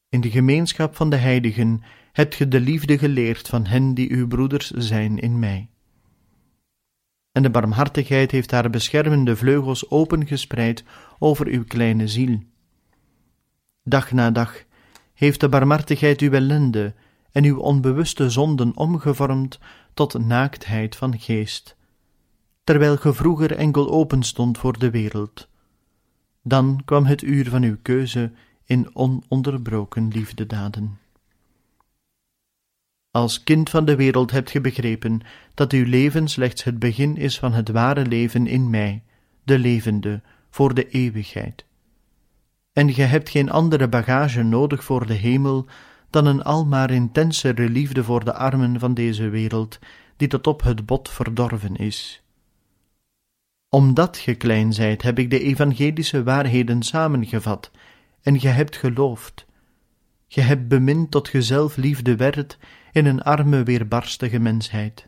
In 0.09 0.21
de 0.21 0.29
gemeenschap 0.29 0.95
van 0.95 1.09
de 1.09 1.15
heiligen 1.15 1.81
hebt 2.11 2.35
ge 2.35 2.47
de 2.47 2.59
liefde 2.59 2.97
geleerd 2.97 3.47
van 3.47 3.65
hen 3.65 3.93
die 3.93 4.11
uw 4.11 4.27
broeders 4.27 4.71
zijn 4.71 5.19
in 5.19 5.39
mij. 5.39 5.69
En 7.31 7.43
de 7.43 7.49
barmhartigheid 7.49 8.31
heeft 8.31 8.51
haar 8.51 8.69
beschermende 8.69 9.35
vleugels 9.35 9.89
opengespreid 9.89 10.83
over 11.19 11.47
uw 11.47 11.63
kleine 11.63 12.07
ziel. 12.07 12.39
Dag 13.83 14.11
na 14.11 14.31
dag 14.31 14.63
heeft 15.13 15.39
de 15.39 15.49
barmhartigheid 15.49 16.21
uw 16.21 16.31
ellende 16.31 16.93
en 17.31 17.43
uw 17.43 17.59
onbewuste 17.59 18.29
zonden 18.29 18.77
omgevormd 18.77 19.59
tot 19.95 20.25
naaktheid 20.25 20.95
van 20.95 21.19
geest, 21.19 21.75
terwijl 22.63 22.97
ge 22.97 23.13
vroeger 23.13 23.51
enkel 23.55 23.89
open 23.89 24.23
stond 24.23 24.57
voor 24.57 24.79
de 24.79 24.89
wereld. 24.89 25.47
Dan 26.41 26.81
kwam 26.85 27.05
het 27.05 27.21
uur 27.21 27.49
van 27.49 27.63
uw 27.63 27.77
keuze 27.81 28.31
in 28.65 28.95
ononderbroken 28.95 30.07
liefdedaden. 30.07 30.97
Als 33.11 33.43
kind 33.43 33.69
van 33.69 33.85
de 33.85 33.95
wereld 33.95 34.31
hebt 34.31 34.51
ge 34.51 34.61
begrepen 34.61 35.21
dat 35.53 35.71
uw 35.71 35.85
leven 35.85 36.27
slechts 36.27 36.63
het 36.63 36.79
begin 36.79 37.17
is 37.17 37.39
van 37.39 37.53
het 37.53 37.69
ware 37.69 38.05
leven 38.05 38.47
in 38.47 38.69
mij, 38.69 39.03
de 39.43 39.59
levende, 39.59 40.21
voor 40.49 40.73
de 40.73 40.89
eeuwigheid. 40.89 41.65
En 42.73 42.93
ge 42.93 43.01
hebt 43.01 43.29
geen 43.29 43.49
andere 43.49 43.87
bagage 43.87 44.43
nodig 44.43 44.83
voor 44.83 45.07
de 45.07 45.13
hemel 45.13 45.65
dan 46.15 46.25
een 46.25 46.43
almaar 46.43 46.91
intensere 46.91 47.69
liefde 47.69 48.03
voor 48.03 48.25
de 48.25 48.33
armen 48.33 48.79
van 48.79 48.93
deze 48.93 49.29
wereld, 49.29 49.79
die 50.17 50.27
tot 50.27 50.47
op 50.47 50.63
het 50.63 50.85
bot 50.85 51.09
verdorven 51.09 51.75
is. 51.75 52.23
Omdat 53.69 54.17
ge 54.17 54.35
klein 54.35 54.73
zijt, 54.73 55.01
heb 55.01 55.19
ik 55.19 55.29
de 55.29 55.39
evangelische 55.39 56.23
waarheden 56.23 56.83
samengevat, 56.83 57.71
en 58.21 58.39
ge 58.39 58.47
hebt 58.47 58.75
geloofd. 58.75 59.45
Ge 60.27 60.41
hebt 60.41 60.67
bemind 60.67 61.11
tot 61.11 61.27
ge 61.27 61.41
zelf 61.41 61.75
liefde 61.75 62.15
werd 62.15 62.57
in 62.91 63.05
een 63.05 63.21
arme, 63.21 63.63
weerbarstige 63.63 64.39
mensheid. 64.39 65.07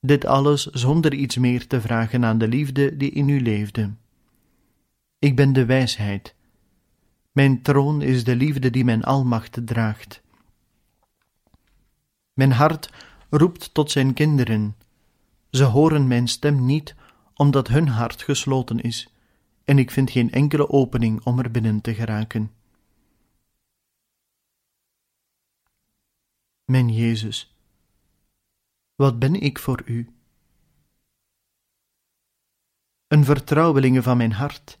Dit 0.00 0.24
alles 0.24 0.64
zonder 0.66 1.14
iets 1.14 1.36
meer 1.36 1.66
te 1.66 1.80
vragen 1.80 2.24
aan 2.24 2.38
de 2.38 2.48
liefde 2.48 2.96
die 2.96 3.10
in 3.10 3.28
u 3.28 3.40
leefde. 3.40 3.92
Ik 5.18 5.36
ben 5.36 5.52
de 5.52 5.64
wijsheid, 5.64 6.34
mijn 7.38 7.62
troon 7.62 8.02
is 8.02 8.24
de 8.24 8.36
liefde 8.36 8.70
die 8.70 8.84
mijn 8.84 9.04
almacht 9.04 9.66
draagt. 9.66 10.22
Mijn 12.32 12.52
hart 12.52 12.92
roept 13.30 13.74
tot 13.74 13.90
zijn 13.90 14.14
kinderen. 14.14 14.76
Ze 15.50 15.64
horen 15.64 16.06
mijn 16.06 16.28
stem 16.28 16.64
niet, 16.64 16.94
omdat 17.34 17.68
hun 17.68 17.88
hart 17.88 18.22
gesloten 18.22 18.80
is, 18.80 19.12
en 19.64 19.78
ik 19.78 19.90
vind 19.90 20.10
geen 20.10 20.30
enkele 20.30 20.68
opening 20.68 21.24
om 21.24 21.38
er 21.38 21.50
binnen 21.50 21.80
te 21.80 21.94
geraken. 21.94 22.52
Mijn 26.64 26.88
Jezus, 26.88 27.56
wat 28.94 29.18
ben 29.18 29.34
ik 29.34 29.58
voor 29.58 29.82
u? 29.84 30.08
Een 33.08 33.24
vertrouwelinge 33.24 34.02
van 34.02 34.16
mijn 34.16 34.32
hart 34.32 34.77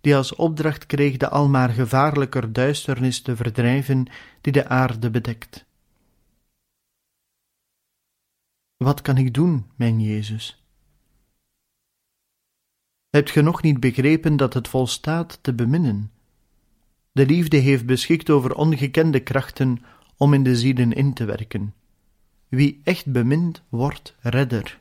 die 0.00 0.16
als 0.16 0.34
opdracht 0.34 0.86
kreeg 0.86 1.16
de 1.16 1.28
almaar 1.28 1.70
gevaarlijker 1.70 2.52
duisternis 2.52 3.20
te 3.20 3.36
verdrijven 3.36 4.06
die 4.40 4.52
de 4.52 4.68
aarde 4.68 5.10
bedekt. 5.10 5.64
Wat 8.76 9.02
kan 9.02 9.16
ik 9.16 9.34
doen, 9.34 9.66
mijn 9.76 10.00
Jezus? 10.00 10.64
Hebt 13.10 13.30
ge 13.30 13.40
nog 13.40 13.62
niet 13.62 13.80
begrepen 13.80 14.36
dat 14.36 14.54
het 14.54 14.68
volstaat 14.68 15.38
te 15.42 15.52
beminnen? 15.52 16.10
De 17.12 17.26
liefde 17.26 17.56
heeft 17.56 17.86
beschikt 17.86 18.30
over 18.30 18.54
ongekende 18.54 19.20
krachten 19.20 19.82
om 20.16 20.34
in 20.34 20.42
de 20.42 20.56
zielen 20.56 20.92
in 20.92 21.12
te 21.12 21.24
werken. 21.24 21.74
Wie 22.48 22.80
echt 22.84 23.12
bemint, 23.12 23.62
wordt 23.68 24.14
redder. 24.20 24.80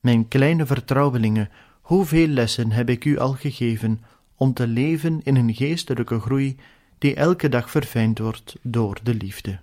Mijn 0.00 0.28
kleine 0.28 0.66
vertrouwelingen, 0.66 1.50
Hoeveel 1.86 2.26
lessen 2.26 2.70
heb 2.70 2.88
ik 2.88 3.04
u 3.04 3.18
al 3.18 3.32
gegeven 3.32 4.00
om 4.34 4.52
te 4.52 4.66
leven 4.66 5.20
in 5.22 5.36
een 5.36 5.54
geestelijke 5.54 6.20
groei 6.20 6.56
die 6.98 7.14
elke 7.14 7.48
dag 7.48 7.70
verfijnd 7.70 8.18
wordt 8.18 8.56
door 8.62 8.98
de 9.02 9.14
liefde. 9.14 9.60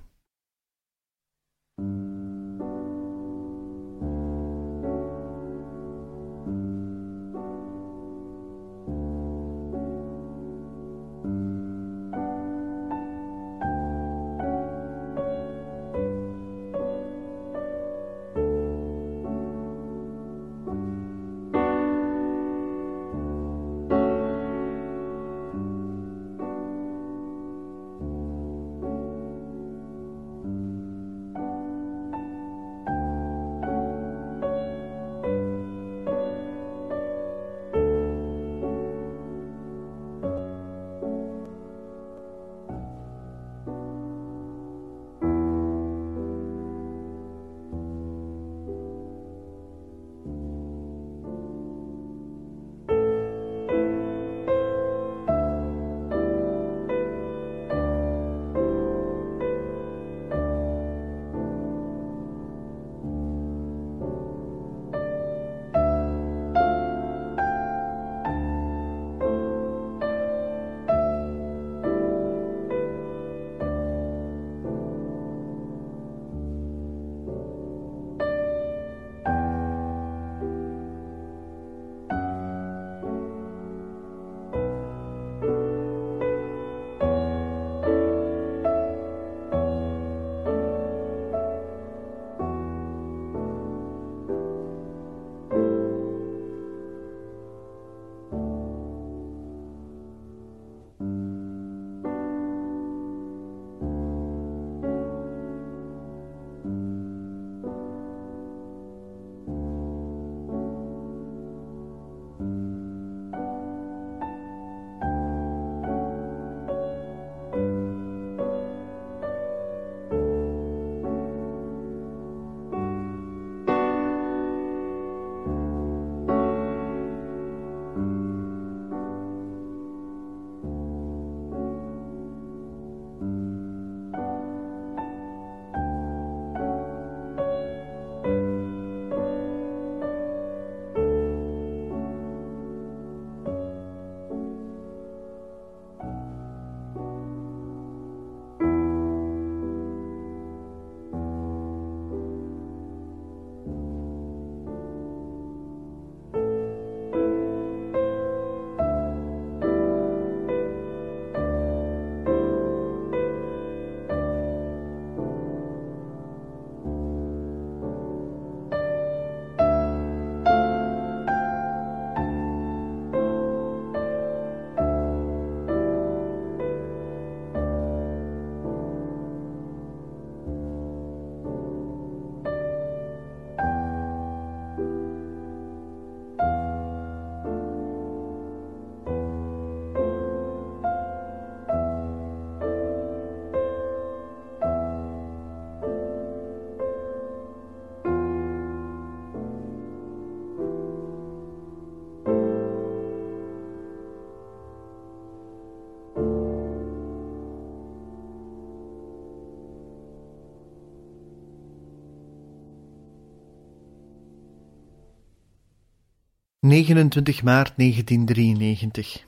29 216.64 217.44
maart 217.44 217.74
1993 217.76 219.26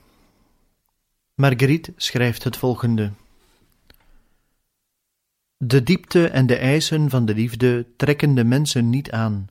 Marguerite 1.34 1.92
schrijft 1.96 2.44
het 2.44 2.56
volgende. 2.56 3.12
De 5.56 5.82
diepte 5.82 6.28
en 6.28 6.46
de 6.46 6.56
eisen 6.56 7.10
van 7.10 7.26
de 7.26 7.34
liefde 7.34 7.86
trekken 7.96 8.34
de 8.34 8.44
mensen 8.44 8.90
niet 8.90 9.10
aan. 9.10 9.48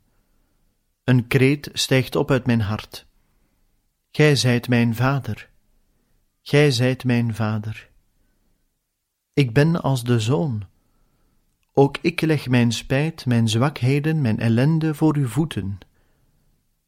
Een 1.03 1.27
kreet 1.27 1.69
stijgt 1.73 2.15
op 2.15 2.31
uit 2.31 2.45
mijn 2.45 2.61
hart. 2.61 3.05
Gij 4.11 4.35
zijt 4.35 4.67
mijn 4.67 4.95
vader. 4.95 5.49
Gij 6.41 6.71
zijt 6.71 7.03
mijn 7.03 7.35
vader. 7.35 7.89
Ik 9.33 9.53
ben 9.53 9.81
als 9.81 10.03
de 10.03 10.19
zoon. 10.19 10.63
Ook 11.73 11.97
ik 12.01 12.21
leg 12.21 12.47
mijn 12.47 12.71
spijt, 12.71 13.25
mijn 13.25 13.49
zwakheden, 13.49 14.21
mijn 14.21 14.39
ellende 14.39 14.95
voor 14.95 15.15
uw 15.15 15.27
voeten. 15.27 15.77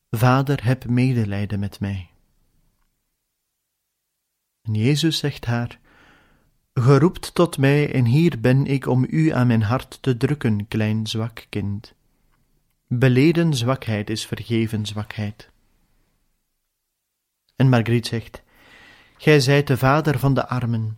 Vader, 0.10 0.66
heb 0.66 0.86
medelijden 0.90 1.60
met 1.60 1.80
mij. 1.80 2.10
En 4.62 4.74
Jezus 4.74 5.18
zegt 5.18 5.46
haar: 5.46 5.80
Geroept 6.74 7.34
tot 7.34 7.58
mij, 7.58 7.94
en 7.94 8.06
hier 8.06 8.40
ben 8.42 8.66
ik 8.66 8.88
om 8.88 9.06
u 9.10 9.30
aan 9.30 9.48
mijn 9.48 9.64
hart 9.64 10.02
te 10.02 10.18
drukken, 10.18 10.68
klein 10.68 11.08
zwak 11.08 11.46
kind. 11.50 11.94
Beleden 12.88 13.54
zwakheid 13.54 14.10
is 14.10 14.26
vergeven 14.26 14.86
zwakheid. 14.86 15.50
En 17.56 17.70
Margriet 17.70 18.08
zegt: 18.08 18.44
Gij 19.18 19.40
zijt 19.40 19.68
de 19.68 19.78
vader 19.78 20.20
van 20.20 20.34
de 20.34 20.48
armen. 20.48 20.98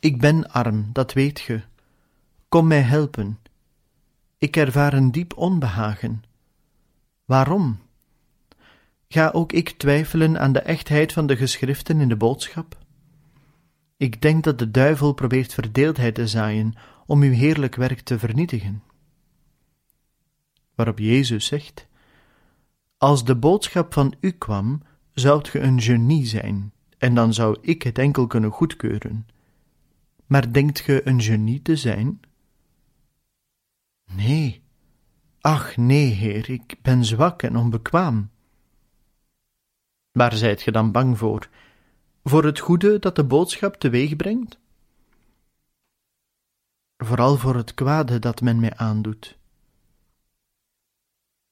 Ik 0.00 0.20
ben 0.20 0.50
arm, 0.50 0.90
dat 0.92 1.12
weet 1.12 1.40
ge. 1.40 1.62
Kom 2.48 2.66
mij 2.66 2.82
helpen. 2.82 3.38
Ik 4.38 4.56
ervaar 4.56 4.92
een 4.92 5.12
diep 5.12 5.36
onbehagen. 5.36 6.22
Waarom? 7.24 7.78
Ga 9.08 9.30
ook 9.30 9.52
ik 9.52 9.70
twijfelen 9.70 10.40
aan 10.40 10.52
de 10.52 10.60
echtheid 10.60 11.12
van 11.12 11.26
de 11.26 11.36
geschriften 11.36 12.00
in 12.00 12.08
de 12.08 12.16
boodschap? 12.16 12.78
Ik 13.96 14.22
denk 14.22 14.44
dat 14.44 14.58
de 14.58 14.70
duivel 14.70 15.12
probeert 15.12 15.54
verdeeldheid 15.54 16.14
te 16.14 16.26
zaaien 16.26 16.74
om 17.06 17.22
uw 17.22 17.32
heerlijk 17.32 17.74
werk 17.74 18.00
te 18.00 18.18
vernietigen. 18.18 18.82
Waarop 20.74 20.98
Jezus 20.98 21.46
zegt: 21.46 21.86
Als 22.96 23.24
de 23.24 23.36
boodschap 23.36 23.92
van 23.92 24.14
u 24.20 24.30
kwam, 24.30 24.82
zoudt 25.12 25.48
ge 25.48 25.60
een 25.60 25.80
genie 25.80 26.26
zijn, 26.26 26.72
en 26.98 27.14
dan 27.14 27.34
zou 27.34 27.58
ik 27.60 27.82
het 27.82 27.98
enkel 27.98 28.26
kunnen 28.26 28.50
goedkeuren. 28.50 29.26
Maar 30.26 30.52
denkt 30.52 30.80
ge 30.80 31.08
een 31.08 31.20
genie 31.20 31.62
te 31.62 31.76
zijn? 31.76 32.20
Nee. 34.04 34.63
Ach, 35.46 35.76
nee, 35.76 36.06
Heer, 36.06 36.50
ik 36.50 36.76
ben 36.82 37.04
zwak 37.04 37.42
en 37.42 37.56
onbekwaam. 37.56 38.30
Waar 40.12 40.34
zijt 40.36 40.62
ge 40.62 40.70
dan 40.70 40.92
bang 40.92 41.18
voor? 41.18 41.48
Voor 42.22 42.44
het 42.44 42.58
goede 42.58 42.98
dat 42.98 43.16
de 43.16 43.24
boodschap 43.24 43.74
teweeg 43.76 44.16
brengt? 44.16 44.58
Vooral 46.96 47.36
voor 47.36 47.54
het 47.56 47.74
kwade 47.74 48.18
dat 48.18 48.40
men 48.40 48.60
mij 48.60 48.76
aandoet. 48.76 49.38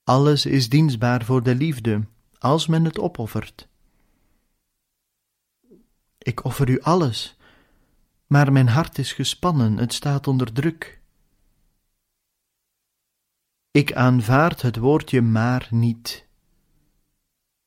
Alles 0.04 0.46
is 0.46 0.68
dienstbaar 0.68 1.24
voor 1.24 1.42
de 1.42 1.54
liefde, 1.54 2.06
als 2.38 2.66
men 2.66 2.84
het 2.84 2.98
opoffert. 2.98 3.68
Ik 6.18 6.44
offer 6.44 6.68
u 6.68 6.80
alles, 6.80 7.36
maar 8.26 8.52
mijn 8.52 8.68
hart 8.68 8.98
is 8.98 9.12
gespannen, 9.12 9.76
het 9.76 9.92
staat 9.92 10.26
onder 10.26 10.52
druk. 10.52 11.01
Ik 13.72 13.92
aanvaard 13.92 14.62
het 14.62 14.76
woordje 14.76 15.20
maar 15.22 15.68
niet. 15.70 16.26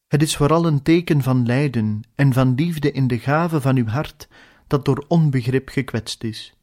Het 0.07 0.21
is 0.21 0.35
vooral 0.35 0.65
een 0.65 0.81
teken 0.81 1.21
van 1.21 1.45
lijden 1.45 2.01
en 2.15 2.33
van 2.33 2.55
liefde 2.55 2.91
in 2.91 3.07
de 3.07 3.19
gave 3.19 3.61
van 3.61 3.75
uw 3.75 3.87
hart 3.87 4.27
dat 4.67 4.85
door 4.85 5.05
onbegrip 5.07 5.69
gekwetst 5.69 6.23
is. 6.23 6.55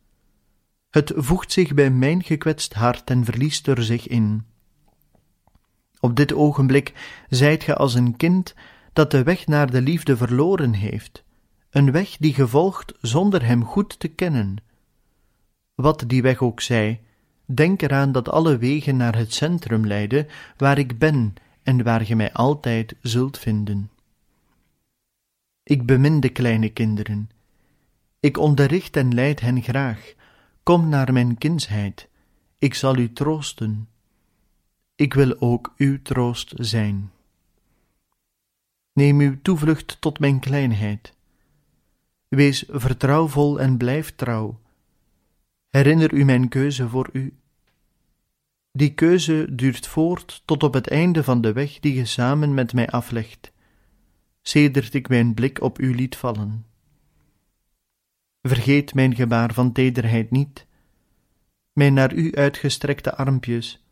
Het 0.91 1.13
voegt 1.17 1.53
zich 1.53 1.75
bij 1.75 1.91
mijn 1.91 2.23
gekwetst 2.23 2.75
hart 2.75 3.11
en 3.11 3.25
verliest 3.25 3.67
er 3.67 3.83
zich 3.83 4.09
in. 4.09 4.47
Op 6.01 6.17
dit 6.17 6.33
ogenblik 6.33 6.93
zijt 7.29 7.63
ge 7.63 7.77
als 7.77 7.95
een 7.95 8.17
kind 8.17 8.55
dat 8.93 9.11
de 9.11 9.23
weg 9.23 9.47
naar 9.47 9.71
de 9.71 9.83
liefde 9.83 10.17
verloren 10.17 10.73
heeft, 10.73 11.25
een 11.71 11.93
weg 11.93 12.17
die 12.17 12.35
gevolgd 12.35 12.95
zonder 13.01 13.45
hem 13.45 13.65
goed 13.65 13.99
te 13.99 14.09
kennen. 14.09 14.57
Wat 15.75 16.05
die 16.07 16.23
weg 16.23 16.43
ook 16.43 16.61
zij, 16.61 17.01
denk 17.57 17.83
eraan 17.83 18.13
dat 18.13 18.29
alle 18.29 18.57
wegen 18.57 18.97
naar 18.97 19.17
het 19.17 19.33
centrum 19.33 19.87
leiden 19.87 20.27
waar 20.57 20.79
ik 20.79 20.99
ben 20.99 21.35
en 21.63 21.83
waar 21.83 22.01
ge 22.01 22.15
mij 22.15 22.33
altijd 22.33 22.95
zult 23.01 23.39
vinden. 23.39 23.91
Ik 25.63 25.87
bemin 25.87 26.21
de 26.21 26.29
kleine 26.29 26.69
kinderen. 26.69 27.31
Ik 28.21 28.39
onderricht 28.39 28.97
en 28.97 29.15
leid 29.15 29.41
hen 29.41 29.63
graag. 29.63 30.15
Kom 30.63 30.89
naar 30.89 31.13
mijn 31.13 31.39
kindsheid. 31.39 32.09
Ik 32.59 32.75
zal 32.75 32.97
u 32.97 33.13
troosten. 33.13 33.89
Ik 34.95 35.15
wil 35.15 35.41
ook 35.41 35.75
uw 35.77 36.03
troost 36.03 36.53
zijn. 36.57 37.11
Neem 38.93 39.21
uw 39.21 39.43
toevlucht 39.43 40.01
tot 40.01 40.19
mijn 40.19 40.41
kleinheid. 40.41 41.15
Wees 42.29 42.65
vertrouwvol 42.69 43.61
en 43.61 43.77
blijf 43.77 44.15
trouw. 44.15 44.61
Herinner 45.69 46.13
u 46.13 46.25
mijn 46.25 46.49
keuze 46.49 46.89
voor 46.89 47.09
u. 47.13 47.37
Die 48.73 48.95
keuze 48.95 49.55
duurt 49.55 49.87
voort 49.87 50.43
tot 50.45 50.63
op 50.63 50.75
het 50.75 50.89
einde 50.89 51.25
van 51.25 51.41
de 51.41 51.53
weg 51.53 51.81
die 51.81 51.95
je 51.95 52.05
samen 52.05 52.55
met 52.55 52.73
mij 52.73 52.89
aflegt, 52.89 53.53
sedert 54.43 54.95
ik 54.95 55.09
mijn 55.09 55.35
blik 55.35 55.61
op 55.61 55.81
u 55.81 55.95
liet 55.95 56.17
vallen. 56.17 56.67
Vergeet 58.43 58.95
mijn 58.95 59.15
gebaar 59.15 59.55
van 59.55 59.73
tederheid 59.73 60.31
niet, 60.31 60.67
mijn 61.73 61.95
naar 61.95 62.15
u 62.15 62.35
uitgestrekte 62.35 63.17
armpjes, 63.17 63.85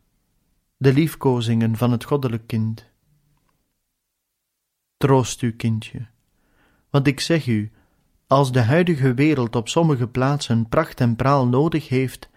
de 0.77 0.93
liefkozingen 0.93 1.75
van 1.75 1.91
het 1.91 2.03
goddelijk 2.03 2.47
kind. 2.47 2.89
Troost 4.97 5.41
u, 5.41 5.55
kindje, 5.55 6.07
want 6.89 7.07
ik 7.07 7.19
zeg 7.19 7.47
u, 7.47 7.71
als 8.27 8.51
de 8.51 8.61
huidige 8.61 9.13
wereld 9.13 9.55
op 9.55 9.69
sommige 9.69 10.07
plaatsen 10.07 10.69
pracht 10.69 10.99
en 10.99 11.15
praal 11.15 11.47
nodig 11.47 11.89
heeft, 11.89 12.29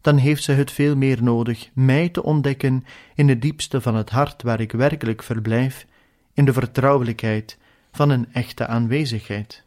dan 0.00 0.16
heeft 0.16 0.42
ze 0.42 0.52
het 0.52 0.70
veel 0.70 0.96
meer 0.96 1.22
nodig 1.22 1.70
mij 1.72 2.08
te 2.08 2.22
ontdekken 2.22 2.84
in 3.14 3.28
het 3.28 3.42
diepste 3.42 3.80
van 3.80 3.94
het 3.94 4.10
hart 4.10 4.42
waar 4.42 4.60
ik 4.60 4.72
werkelijk 4.72 5.22
verblijf, 5.22 5.86
in 6.32 6.44
de 6.44 6.52
vertrouwelijkheid 6.52 7.58
van 7.92 8.10
een 8.10 8.32
echte 8.32 8.66
aanwezigheid. 8.66 9.64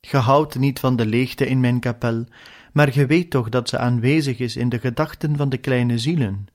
Ge 0.00 0.16
houdt 0.16 0.58
niet 0.58 0.80
van 0.80 0.96
de 0.96 1.06
leegte 1.06 1.46
in 1.46 1.60
mijn 1.60 1.80
kapel, 1.80 2.26
maar 2.72 2.92
ge 2.92 3.06
weet 3.06 3.30
toch 3.30 3.48
dat 3.48 3.68
ze 3.68 3.78
aanwezig 3.78 4.38
is 4.38 4.56
in 4.56 4.68
de 4.68 4.78
gedachten 4.78 5.36
van 5.36 5.48
de 5.48 5.58
kleine 5.58 5.98
zielen. 5.98 6.46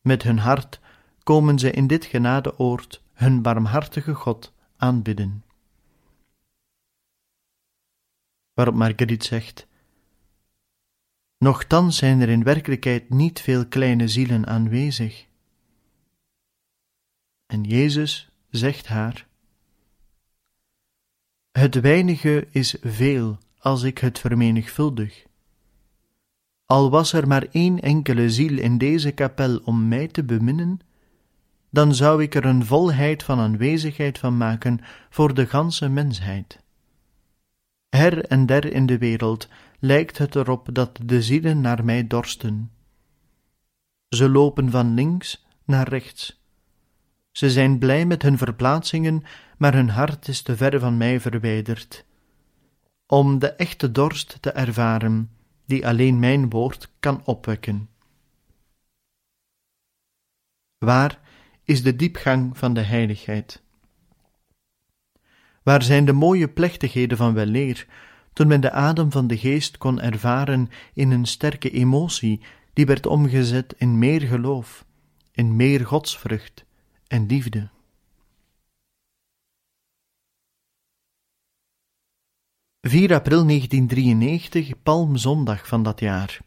Met 0.00 0.22
hun 0.22 0.38
hart 0.38 0.80
komen 1.22 1.58
ze 1.58 1.70
in 1.70 1.86
dit 1.86 2.04
genadeoord 2.04 3.02
hun 3.12 3.42
barmhartige 3.42 4.14
God 4.14 4.52
aanbidden. 4.76 5.44
Waarop 8.54 8.74
Marguerite 8.74 9.26
zegt: 9.26 9.66
Nochtans 11.44 11.96
zijn 11.96 12.20
er 12.20 12.28
in 12.28 12.42
werkelijkheid 12.42 13.10
niet 13.10 13.40
veel 13.40 13.66
kleine 13.66 14.08
zielen 14.08 14.46
aanwezig. 14.46 15.26
En 17.46 17.62
Jezus 17.62 18.30
zegt 18.50 18.86
haar: 18.86 19.26
Het 21.50 21.74
weinige 21.80 22.48
is 22.50 22.76
veel 22.82 23.38
als 23.58 23.82
ik 23.82 23.98
het 23.98 24.18
vermenigvuldig. 24.18 25.24
Al 26.66 26.90
was 26.90 27.12
er 27.12 27.26
maar 27.26 27.46
één 27.50 27.80
enkele 27.80 28.30
ziel 28.30 28.58
in 28.58 28.78
deze 28.78 29.12
kapel 29.12 29.58
om 29.58 29.88
mij 29.88 30.08
te 30.08 30.24
beminnen, 30.24 30.80
dan 31.70 31.94
zou 31.94 32.22
ik 32.22 32.34
er 32.34 32.44
een 32.44 32.64
volheid 32.64 33.22
van 33.22 33.38
aanwezigheid 33.38 34.18
van 34.18 34.36
maken 34.36 34.80
voor 35.10 35.34
de 35.34 35.46
ganse 35.46 35.88
mensheid. 35.88 36.58
Her 37.88 38.24
en 38.24 38.46
der 38.46 38.72
in 38.72 38.86
de 38.86 38.98
wereld 38.98 39.48
lijkt 39.80 40.18
het 40.18 40.34
erop 40.34 40.68
dat 40.72 40.98
de 41.04 41.22
zielen 41.22 41.60
naar 41.60 41.84
mij 41.84 42.06
dorsten. 42.06 42.72
Ze 44.08 44.28
lopen 44.28 44.70
van 44.70 44.94
links 44.94 45.46
naar 45.64 45.88
rechts. 45.88 46.42
Ze 47.30 47.50
zijn 47.50 47.78
blij 47.78 48.06
met 48.06 48.22
hun 48.22 48.38
verplaatsingen, 48.38 49.22
maar 49.58 49.74
hun 49.74 49.90
hart 49.90 50.28
is 50.28 50.42
te 50.42 50.56
ver 50.56 50.80
van 50.80 50.96
mij 50.96 51.20
verwijderd. 51.20 52.04
Om 53.06 53.38
de 53.38 53.48
echte 53.48 53.92
dorst 53.92 54.38
te 54.40 54.50
ervaren, 54.50 55.30
die 55.66 55.86
alleen 55.86 56.18
mijn 56.18 56.50
woord 56.50 56.90
kan 57.00 57.24
opwekken. 57.24 57.88
Waar 60.78 61.20
is 61.64 61.82
de 61.82 61.96
diepgang 61.96 62.58
van 62.58 62.74
de 62.74 62.80
heiligheid? 62.80 63.62
Waar 65.62 65.82
zijn 65.82 66.04
de 66.04 66.12
mooie 66.12 66.48
plechtigheden 66.48 67.16
van 67.16 67.34
weleer, 67.34 67.86
toen 68.32 68.46
men 68.46 68.60
de 68.60 68.70
adem 68.70 69.10
van 69.10 69.26
de 69.26 69.38
geest 69.38 69.78
kon 69.78 70.00
ervaren 70.00 70.70
in 70.94 71.10
een 71.10 71.26
sterke 71.26 71.70
emotie 71.70 72.40
die 72.72 72.86
werd 72.86 73.06
omgezet 73.06 73.74
in 73.78 73.98
meer 73.98 74.20
geloof, 74.20 74.84
in 75.32 75.56
meer 75.56 75.86
godsvrucht 75.86 76.64
en 77.06 77.26
liefde. 77.26 77.68
...4 82.88 82.90
april 82.92 83.46
1993, 83.46 84.82
Palmzondag 84.82 85.66
van 85.66 85.82
dat 85.82 86.00
jaar. 86.00 86.40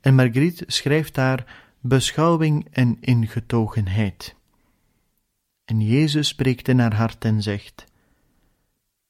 En 0.00 0.14
Marguerite 0.14 0.64
schrijft 0.66 1.14
daar 1.14 1.70
beschouwing 1.80 2.66
en 2.70 2.96
ingetogenheid. 3.00 4.34
En 5.64 5.80
Jezus 5.80 6.28
spreekt 6.28 6.68
in 6.68 6.78
haar 6.78 6.94
hart 6.94 7.24
en 7.24 7.42
zegt: 7.42 7.84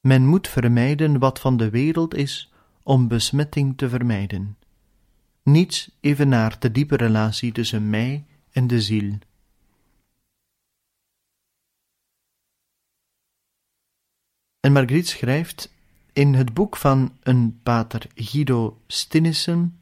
Men 0.01 0.25
moet 0.25 0.47
vermijden 0.47 1.19
wat 1.19 1.39
van 1.39 1.57
de 1.57 1.69
wereld 1.69 2.15
is 2.15 2.53
om 2.83 3.07
besmetting 3.07 3.77
te 3.77 3.89
vermijden. 3.89 4.57
Niets 5.43 5.97
evenaart 5.99 6.61
de 6.61 6.71
diepe 6.71 6.95
relatie 6.95 7.51
tussen 7.51 7.89
mij 7.89 8.25
en 8.51 8.67
de 8.67 8.81
ziel. 8.81 9.17
En 14.59 14.71
Margriet 14.71 15.07
schrijft 15.07 15.73
in 16.13 16.33
het 16.33 16.53
boek 16.53 16.77
van 16.77 17.17
een 17.19 17.59
pater 17.63 18.07
Guido 18.15 18.81
Stinnissen: 18.87 19.79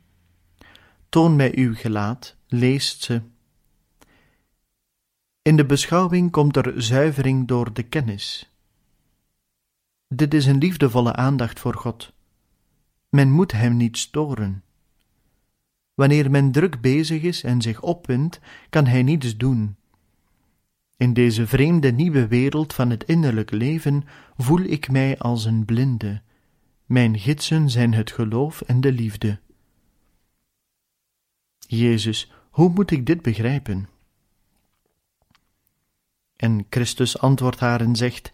Toon 1.10 1.36
mij 1.36 1.58
uw 1.58 1.76
gelaat, 1.76 2.36
leest 2.48 3.04
ze. 3.04 3.22
In 5.42 5.56
de 5.56 5.66
beschouwing 5.66 6.32
komt 6.32 6.56
er 6.56 6.82
zuivering 6.82 7.48
door 7.48 7.74
de 7.74 7.84
kennis. 7.84 8.49
Dit 10.16 10.34
is 10.34 10.46
een 10.46 10.58
liefdevolle 10.58 11.14
aandacht 11.16 11.60
voor 11.60 11.76
God. 11.76 12.14
Men 13.10 13.32
moet 13.32 13.52
hem 13.52 13.78
niet 13.78 13.98
storen. 13.98 14.64
Wanneer 15.94 16.32
men 16.32 16.52
druk 16.52 16.82
bezig 16.82 17.22
is 17.22 17.44
en 17.44 17.62
zich 17.62 17.82
opwindt, 17.82 18.40
kan 18.70 18.86
hij 18.86 19.04
niets 19.04 19.38
doen. 19.38 19.76
In 20.98 21.14
deze 21.14 21.48
vreemde 21.48 21.92
nieuwe 21.92 22.28
wereld 22.28 22.74
van 22.74 22.90
het 22.90 23.04
innerlijk 23.04 23.52
leven 23.52 24.04
voel 24.38 24.60
ik 24.60 24.92
mij 24.92 25.18
als 25.18 25.46
een 25.46 25.66
blinde. 25.66 26.22
Mijn 26.86 27.20
gidsen 27.20 27.70
zijn 27.70 27.94
het 27.94 28.12
geloof 28.12 28.62
en 28.62 28.82
de 28.82 28.92
liefde. 28.92 29.40
Jezus, 31.58 32.32
hoe 32.50 32.70
moet 32.70 32.92
ik 32.92 33.06
dit 33.06 33.22
begrijpen? 33.22 33.90
En 36.36 36.66
Christus 36.70 37.18
antwoordt 37.20 37.60
haar 37.60 37.82
en 37.82 37.96
zegt: 37.96 38.32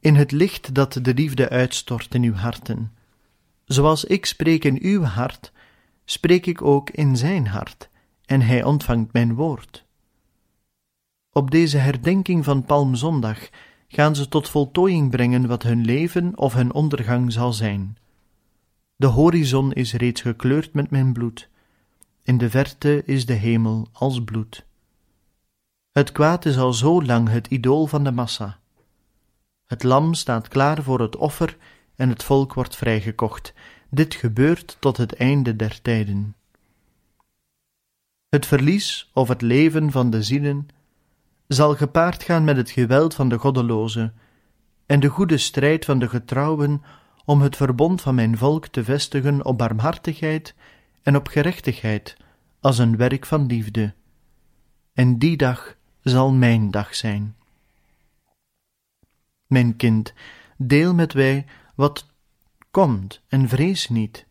In 0.00 0.14
het 0.14 0.32
licht 0.32 0.74
dat 0.74 0.98
de 1.02 1.14
liefde 1.14 1.48
uitstort 1.48 2.14
in 2.14 2.22
uw 2.22 2.34
harten. 2.34 2.92
Zoals 3.64 4.04
ik 4.04 4.26
spreek 4.26 4.64
in 4.64 4.78
uw 4.82 5.02
hart, 5.02 5.52
spreek 6.04 6.46
ik 6.46 6.62
ook 6.62 6.90
in 6.90 7.16
zijn 7.16 7.46
hart, 7.46 7.88
en 8.24 8.40
hij 8.40 8.64
ontvangt 8.64 9.12
mijn 9.12 9.34
woord. 9.34 9.84
Op 11.30 11.50
deze 11.50 11.78
herdenking 11.78 12.44
van 12.44 12.64
Palmzondag 12.64 13.48
gaan 13.88 14.14
ze 14.16 14.28
tot 14.28 14.48
voltooiing 14.48 15.10
brengen 15.10 15.46
wat 15.46 15.62
hun 15.62 15.84
leven 15.84 16.38
of 16.38 16.54
hun 16.54 16.72
ondergang 16.72 17.32
zal 17.32 17.52
zijn. 17.52 17.96
De 18.96 19.06
horizon 19.06 19.72
is 19.72 19.92
reeds 19.92 20.20
gekleurd 20.20 20.72
met 20.72 20.90
mijn 20.90 21.12
bloed. 21.12 21.48
In 22.22 22.38
de 22.38 22.50
verte 22.50 23.02
is 23.04 23.26
de 23.26 23.32
hemel 23.32 23.88
als 23.92 24.24
bloed. 24.24 24.66
Het 25.92 26.12
kwaad 26.12 26.44
is 26.44 26.58
al 26.58 26.72
zo 26.72 27.02
lang 27.02 27.28
het 27.28 27.46
idool 27.46 27.86
van 27.86 28.04
de 28.04 28.10
massa. 28.10 28.58
Het 29.66 29.82
lam 29.82 30.14
staat 30.14 30.48
klaar 30.48 30.82
voor 30.82 31.00
het 31.00 31.16
offer 31.16 31.56
en 31.96 32.08
het 32.08 32.22
volk 32.22 32.54
wordt 32.54 32.76
vrijgekocht. 32.76 33.54
Dit 33.90 34.14
gebeurt 34.14 34.76
tot 34.80 34.96
het 34.96 35.14
einde 35.14 35.56
der 35.56 35.82
tijden. 35.82 36.34
Het 38.28 38.46
verlies 38.46 39.10
of 39.12 39.28
het 39.28 39.42
leven 39.42 39.90
van 39.90 40.10
de 40.10 40.22
zielen 40.22 40.68
zal 41.46 41.74
gepaard 41.74 42.22
gaan 42.22 42.44
met 42.44 42.56
het 42.56 42.70
geweld 42.70 43.14
van 43.14 43.28
de 43.28 43.38
goddelozen 43.38 44.14
en 44.86 45.00
de 45.00 45.08
goede 45.08 45.38
strijd 45.38 45.84
van 45.84 45.98
de 45.98 46.08
getrouwen 46.08 46.82
om 47.24 47.40
het 47.40 47.56
verbond 47.56 48.00
van 48.00 48.14
mijn 48.14 48.38
volk 48.38 48.66
te 48.66 48.84
vestigen 48.84 49.44
op 49.44 49.58
barmhartigheid 49.58 50.54
en 51.02 51.16
op 51.16 51.28
gerechtigheid 51.28 52.16
als 52.60 52.78
een 52.78 52.96
werk 52.96 53.26
van 53.26 53.46
liefde. 53.46 53.94
En 54.92 55.18
die 55.18 55.36
dag 55.36 55.76
zal 56.02 56.32
mijn 56.32 56.70
dag 56.70 56.94
zijn. 56.94 57.36
Mijn 59.46 59.76
kind, 59.76 60.14
deel 60.56 60.94
met 60.94 61.12
wij 61.12 61.46
wat 61.74 62.06
komt 62.70 63.22
en 63.28 63.48
vrees 63.48 63.88
niet. 63.88 64.26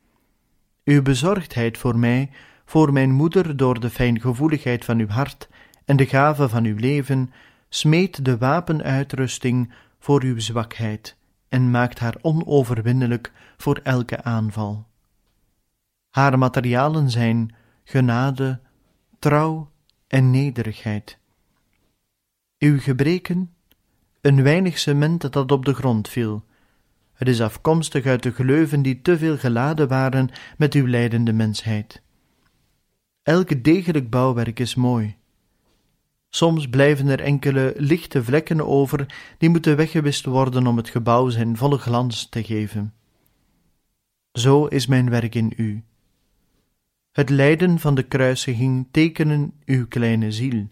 Uw 0.83 1.01
bezorgdheid 1.01 1.77
voor 1.77 1.97
mij, 1.97 2.29
voor 2.65 2.93
mijn 2.93 3.11
moeder 3.11 3.57
door 3.57 3.79
de 3.79 3.89
fijngevoeligheid 3.89 4.85
van 4.85 4.99
uw 4.99 5.07
hart 5.07 5.49
en 5.85 5.95
de 5.95 6.05
gave 6.05 6.49
van 6.49 6.65
uw 6.65 6.75
leven, 6.75 7.33
smeet 7.69 8.25
de 8.25 8.37
wapenuitrusting 8.37 9.73
voor 9.99 10.23
uw 10.23 10.39
zwakheid 10.39 11.17
en 11.49 11.71
maakt 11.71 11.99
haar 11.99 12.15
onoverwinnelijk 12.21 13.31
voor 13.57 13.79
elke 13.83 14.23
aanval. 14.23 14.87
Haar 16.09 16.37
materialen 16.37 17.09
zijn 17.09 17.55
genade, 17.83 18.59
trouw 19.19 19.71
en 20.07 20.31
nederigheid. 20.31 21.17
Uw 22.59 22.79
gebreken, 22.79 23.54
een 24.25 24.43
weinig 24.43 24.79
cement 24.79 25.33
dat 25.33 25.51
op 25.51 25.65
de 25.65 25.73
grond 25.73 26.09
viel. 26.09 26.43
Het 27.13 27.27
is 27.27 27.41
afkomstig 27.41 28.05
uit 28.05 28.23
de 28.23 28.31
geleuven 28.31 28.81
die 28.81 29.01
te 29.01 29.17
veel 29.17 29.37
geladen 29.37 29.87
waren 29.87 30.29
met 30.57 30.73
uw 30.73 30.85
lijdende 30.85 31.33
mensheid. 31.33 32.01
Elk 33.23 33.63
degelijk 33.63 34.09
bouwwerk 34.09 34.59
is 34.59 34.75
mooi. 34.75 35.15
Soms 36.29 36.69
blijven 36.69 37.07
er 37.07 37.21
enkele 37.21 37.73
lichte 37.77 38.23
vlekken 38.23 38.67
over 38.67 39.05
die 39.37 39.49
moeten 39.49 39.75
weggewist 39.75 40.25
worden 40.25 40.67
om 40.67 40.77
het 40.77 40.89
gebouw 40.89 41.29
zijn 41.29 41.57
volle 41.57 41.77
glans 41.77 42.29
te 42.29 42.43
geven. 42.43 42.93
Zo 44.31 44.65
is 44.65 44.87
mijn 44.87 45.09
werk 45.09 45.35
in 45.35 45.53
u. 45.57 45.83
Het 47.11 47.29
lijden 47.29 47.79
van 47.79 47.95
de 47.95 48.03
kruisiging 48.03 48.87
tekenen 48.91 49.53
uw 49.65 49.87
kleine 49.87 50.31
ziel. 50.31 50.67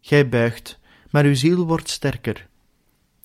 Gij 0.00 0.28
buigt, 0.28 0.78
maar 1.10 1.24
uw 1.24 1.34
ziel 1.34 1.66
wordt 1.66 1.88
sterker. 1.88 2.47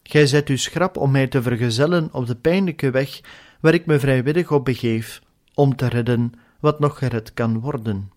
Gij 0.04 0.28
zet 0.28 0.50
u 0.50 0.58
schrap 0.58 0.98
om 0.98 1.12
mij 1.12 1.28
te 1.28 1.42
vergezellen 1.42 2.14
op 2.14 2.26
de 2.26 2.36
pijnlijke 2.36 2.92
weg 2.92 3.22
waar 3.60 3.74
ik 3.74 3.86
me 3.86 4.00
vrijwillig 4.00 4.52
op 4.52 4.66
begeef, 4.66 5.22
om 5.54 5.76
te 5.76 5.88
redden 5.88 6.34
wat 6.60 6.80
nog 6.80 6.98
gered 6.98 7.34
kan 7.34 7.60
worden. 7.60 8.12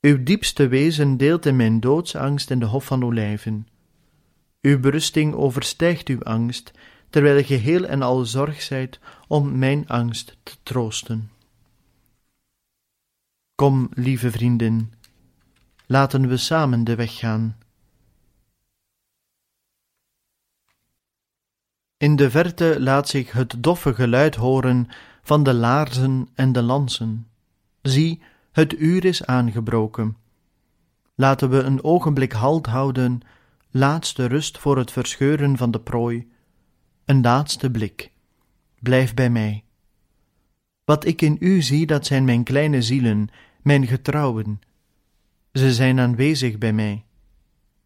Uw 0.00 0.22
diepste 0.22 0.68
wezen 0.68 1.16
deelt 1.16 1.46
in 1.46 1.56
mijn 1.56 1.80
doodsangst 1.80 2.50
in 2.50 2.58
de 2.58 2.66
Hof 2.66 2.84
van 2.84 3.04
Olijven. 3.04 3.68
Uw 4.60 4.80
berusting 4.80 5.34
overstijgt 5.34 6.08
uw 6.08 6.22
angst, 6.22 6.72
terwijl 7.10 7.36
ge 7.36 7.44
geheel 7.44 7.84
en 7.84 8.02
al 8.02 8.24
zorg 8.24 8.62
zijt 8.62 8.98
om 9.28 9.58
mijn 9.58 9.88
angst 9.88 10.36
te 10.42 10.52
troosten. 10.62 11.30
Kom, 13.54 13.88
lieve 13.94 14.30
vriendin, 14.30 14.92
laten 15.86 16.28
we 16.28 16.36
samen 16.36 16.84
de 16.84 16.94
weg 16.94 17.18
gaan. 17.18 17.56
In 22.00 22.16
de 22.16 22.30
verte 22.30 22.76
laat 22.78 23.08
zich 23.08 23.32
het 23.32 23.54
doffe 23.58 23.94
geluid 23.94 24.34
horen 24.34 24.88
van 25.22 25.42
de 25.42 25.54
laarzen 25.54 26.28
en 26.34 26.52
de 26.52 26.62
lansen. 26.62 27.26
Zie, 27.82 28.22
het 28.52 28.78
uur 28.78 29.04
is 29.04 29.24
aangebroken. 29.24 30.16
Laten 31.14 31.50
we 31.50 31.58
een 31.58 31.84
ogenblik 31.84 32.32
halt 32.32 32.66
houden, 32.66 33.20
laatste 33.70 34.26
rust 34.26 34.58
voor 34.58 34.78
het 34.78 34.92
verscheuren 34.92 35.56
van 35.56 35.70
de 35.70 35.80
prooi, 35.80 36.28
een 37.04 37.22
laatste 37.22 37.70
blik. 37.70 38.10
Blijf 38.78 39.14
bij 39.14 39.30
mij. 39.30 39.64
Wat 40.84 41.04
ik 41.04 41.22
in 41.22 41.36
u 41.40 41.62
zie, 41.62 41.86
dat 41.86 42.06
zijn 42.06 42.24
mijn 42.24 42.44
kleine 42.44 42.82
zielen, 42.82 43.28
mijn 43.62 43.86
getrouwen. 43.86 44.60
Ze 45.52 45.72
zijn 45.72 46.00
aanwezig 46.00 46.58
bij 46.58 46.72
mij. 46.72 47.04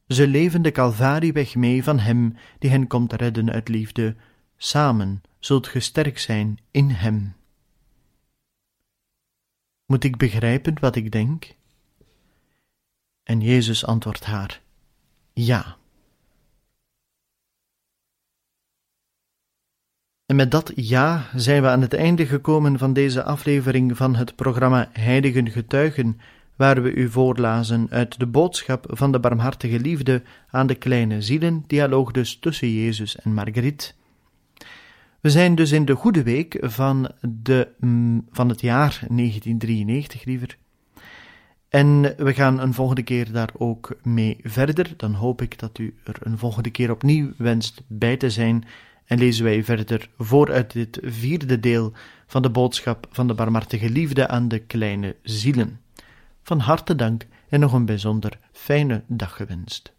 Ze 0.06 0.26
leven 0.26 0.62
de 0.62 0.72
Calvarieweg 0.72 1.54
mee 1.54 1.84
van 1.84 1.98
Hem 1.98 2.36
die 2.58 2.70
hen 2.70 2.86
komt 2.86 3.12
redden 3.12 3.50
uit 3.50 3.68
liefde. 3.68 4.16
Samen 4.56 5.22
zult 5.38 5.66
ge 5.66 5.80
sterk 5.80 6.18
zijn 6.18 6.58
in 6.70 6.90
Hem. 6.90 7.34
Moet 9.86 10.04
ik 10.04 10.16
begrijpen 10.16 10.80
wat 10.80 10.96
ik 10.96 11.12
denk? 11.12 11.54
En 13.22 13.40
Jezus 13.40 13.84
antwoordt 13.84 14.24
haar: 14.24 14.62
Ja. 15.32 15.76
En 20.26 20.36
met 20.36 20.50
dat 20.50 20.72
ja 20.74 21.30
zijn 21.34 21.62
we 21.62 21.68
aan 21.68 21.80
het 21.80 21.94
einde 21.94 22.26
gekomen 22.26 22.78
van 22.78 22.92
deze 22.92 23.22
aflevering 23.22 23.96
van 23.96 24.14
het 24.14 24.36
programma 24.36 24.88
Heiligen 24.92 25.50
Getuigen, 25.50 26.20
waar 26.56 26.82
we 26.82 26.94
u 26.94 27.10
voorlazen 27.10 27.86
uit 27.90 28.18
de 28.18 28.26
boodschap 28.26 28.86
van 28.88 29.12
de 29.12 29.20
barmhartige 29.20 29.80
liefde 29.80 30.22
aan 30.50 30.66
de 30.66 30.74
kleine 30.74 31.22
zielen, 31.22 31.64
dialoog 31.66 32.10
dus 32.10 32.38
tussen 32.38 32.72
Jezus 32.72 33.16
en 33.16 33.34
Margriet. 33.34 33.94
We 35.20 35.30
zijn 35.30 35.54
dus 35.54 35.72
in 35.72 35.84
de 35.84 35.94
goede 35.94 36.22
week 36.22 36.58
van, 36.60 37.10
de, 37.20 37.68
mm, 37.78 38.26
van 38.30 38.48
het 38.48 38.60
jaar 38.60 39.04
1993, 39.08 40.24
liever. 40.24 40.56
En 41.68 42.14
we 42.16 42.34
gaan 42.34 42.60
een 42.60 42.74
volgende 42.74 43.02
keer 43.02 43.32
daar 43.32 43.50
ook 43.58 43.96
mee 44.02 44.38
verder. 44.42 44.94
Dan 44.96 45.14
hoop 45.14 45.42
ik 45.42 45.58
dat 45.58 45.78
u 45.78 45.94
er 46.04 46.16
een 46.20 46.38
volgende 46.38 46.70
keer 46.70 46.90
opnieuw 46.90 47.32
wenst 47.36 47.82
bij 47.86 48.16
te 48.16 48.30
zijn. 48.30 48.64
En 49.04 49.18
lezen 49.18 49.44
wij 49.44 49.64
verder 49.64 50.08
voor 50.18 50.52
uit 50.52 50.72
dit 50.72 50.98
vierde 51.02 51.60
deel 51.60 51.92
van 52.26 52.42
de 52.42 52.50
boodschap 52.50 53.06
van 53.10 53.26
de 53.26 53.34
barmhartige 53.34 53.90
liefde 53.90 54.28
aan 54.28 54.48
de 54.48 54.58
kleine 54.58 55.16
zielen. 55.22 55.80
Van 56.46 56.58
harte 56.58 56.94
dank 56.94 57.26
en 57.48 57.60
nog 57.60 57.72
een 57.72 57.84
bijzonder 57.84 58.38
fijne 58.52 59.04
dag 59.06 59.36
gewenst. 59.36 59.94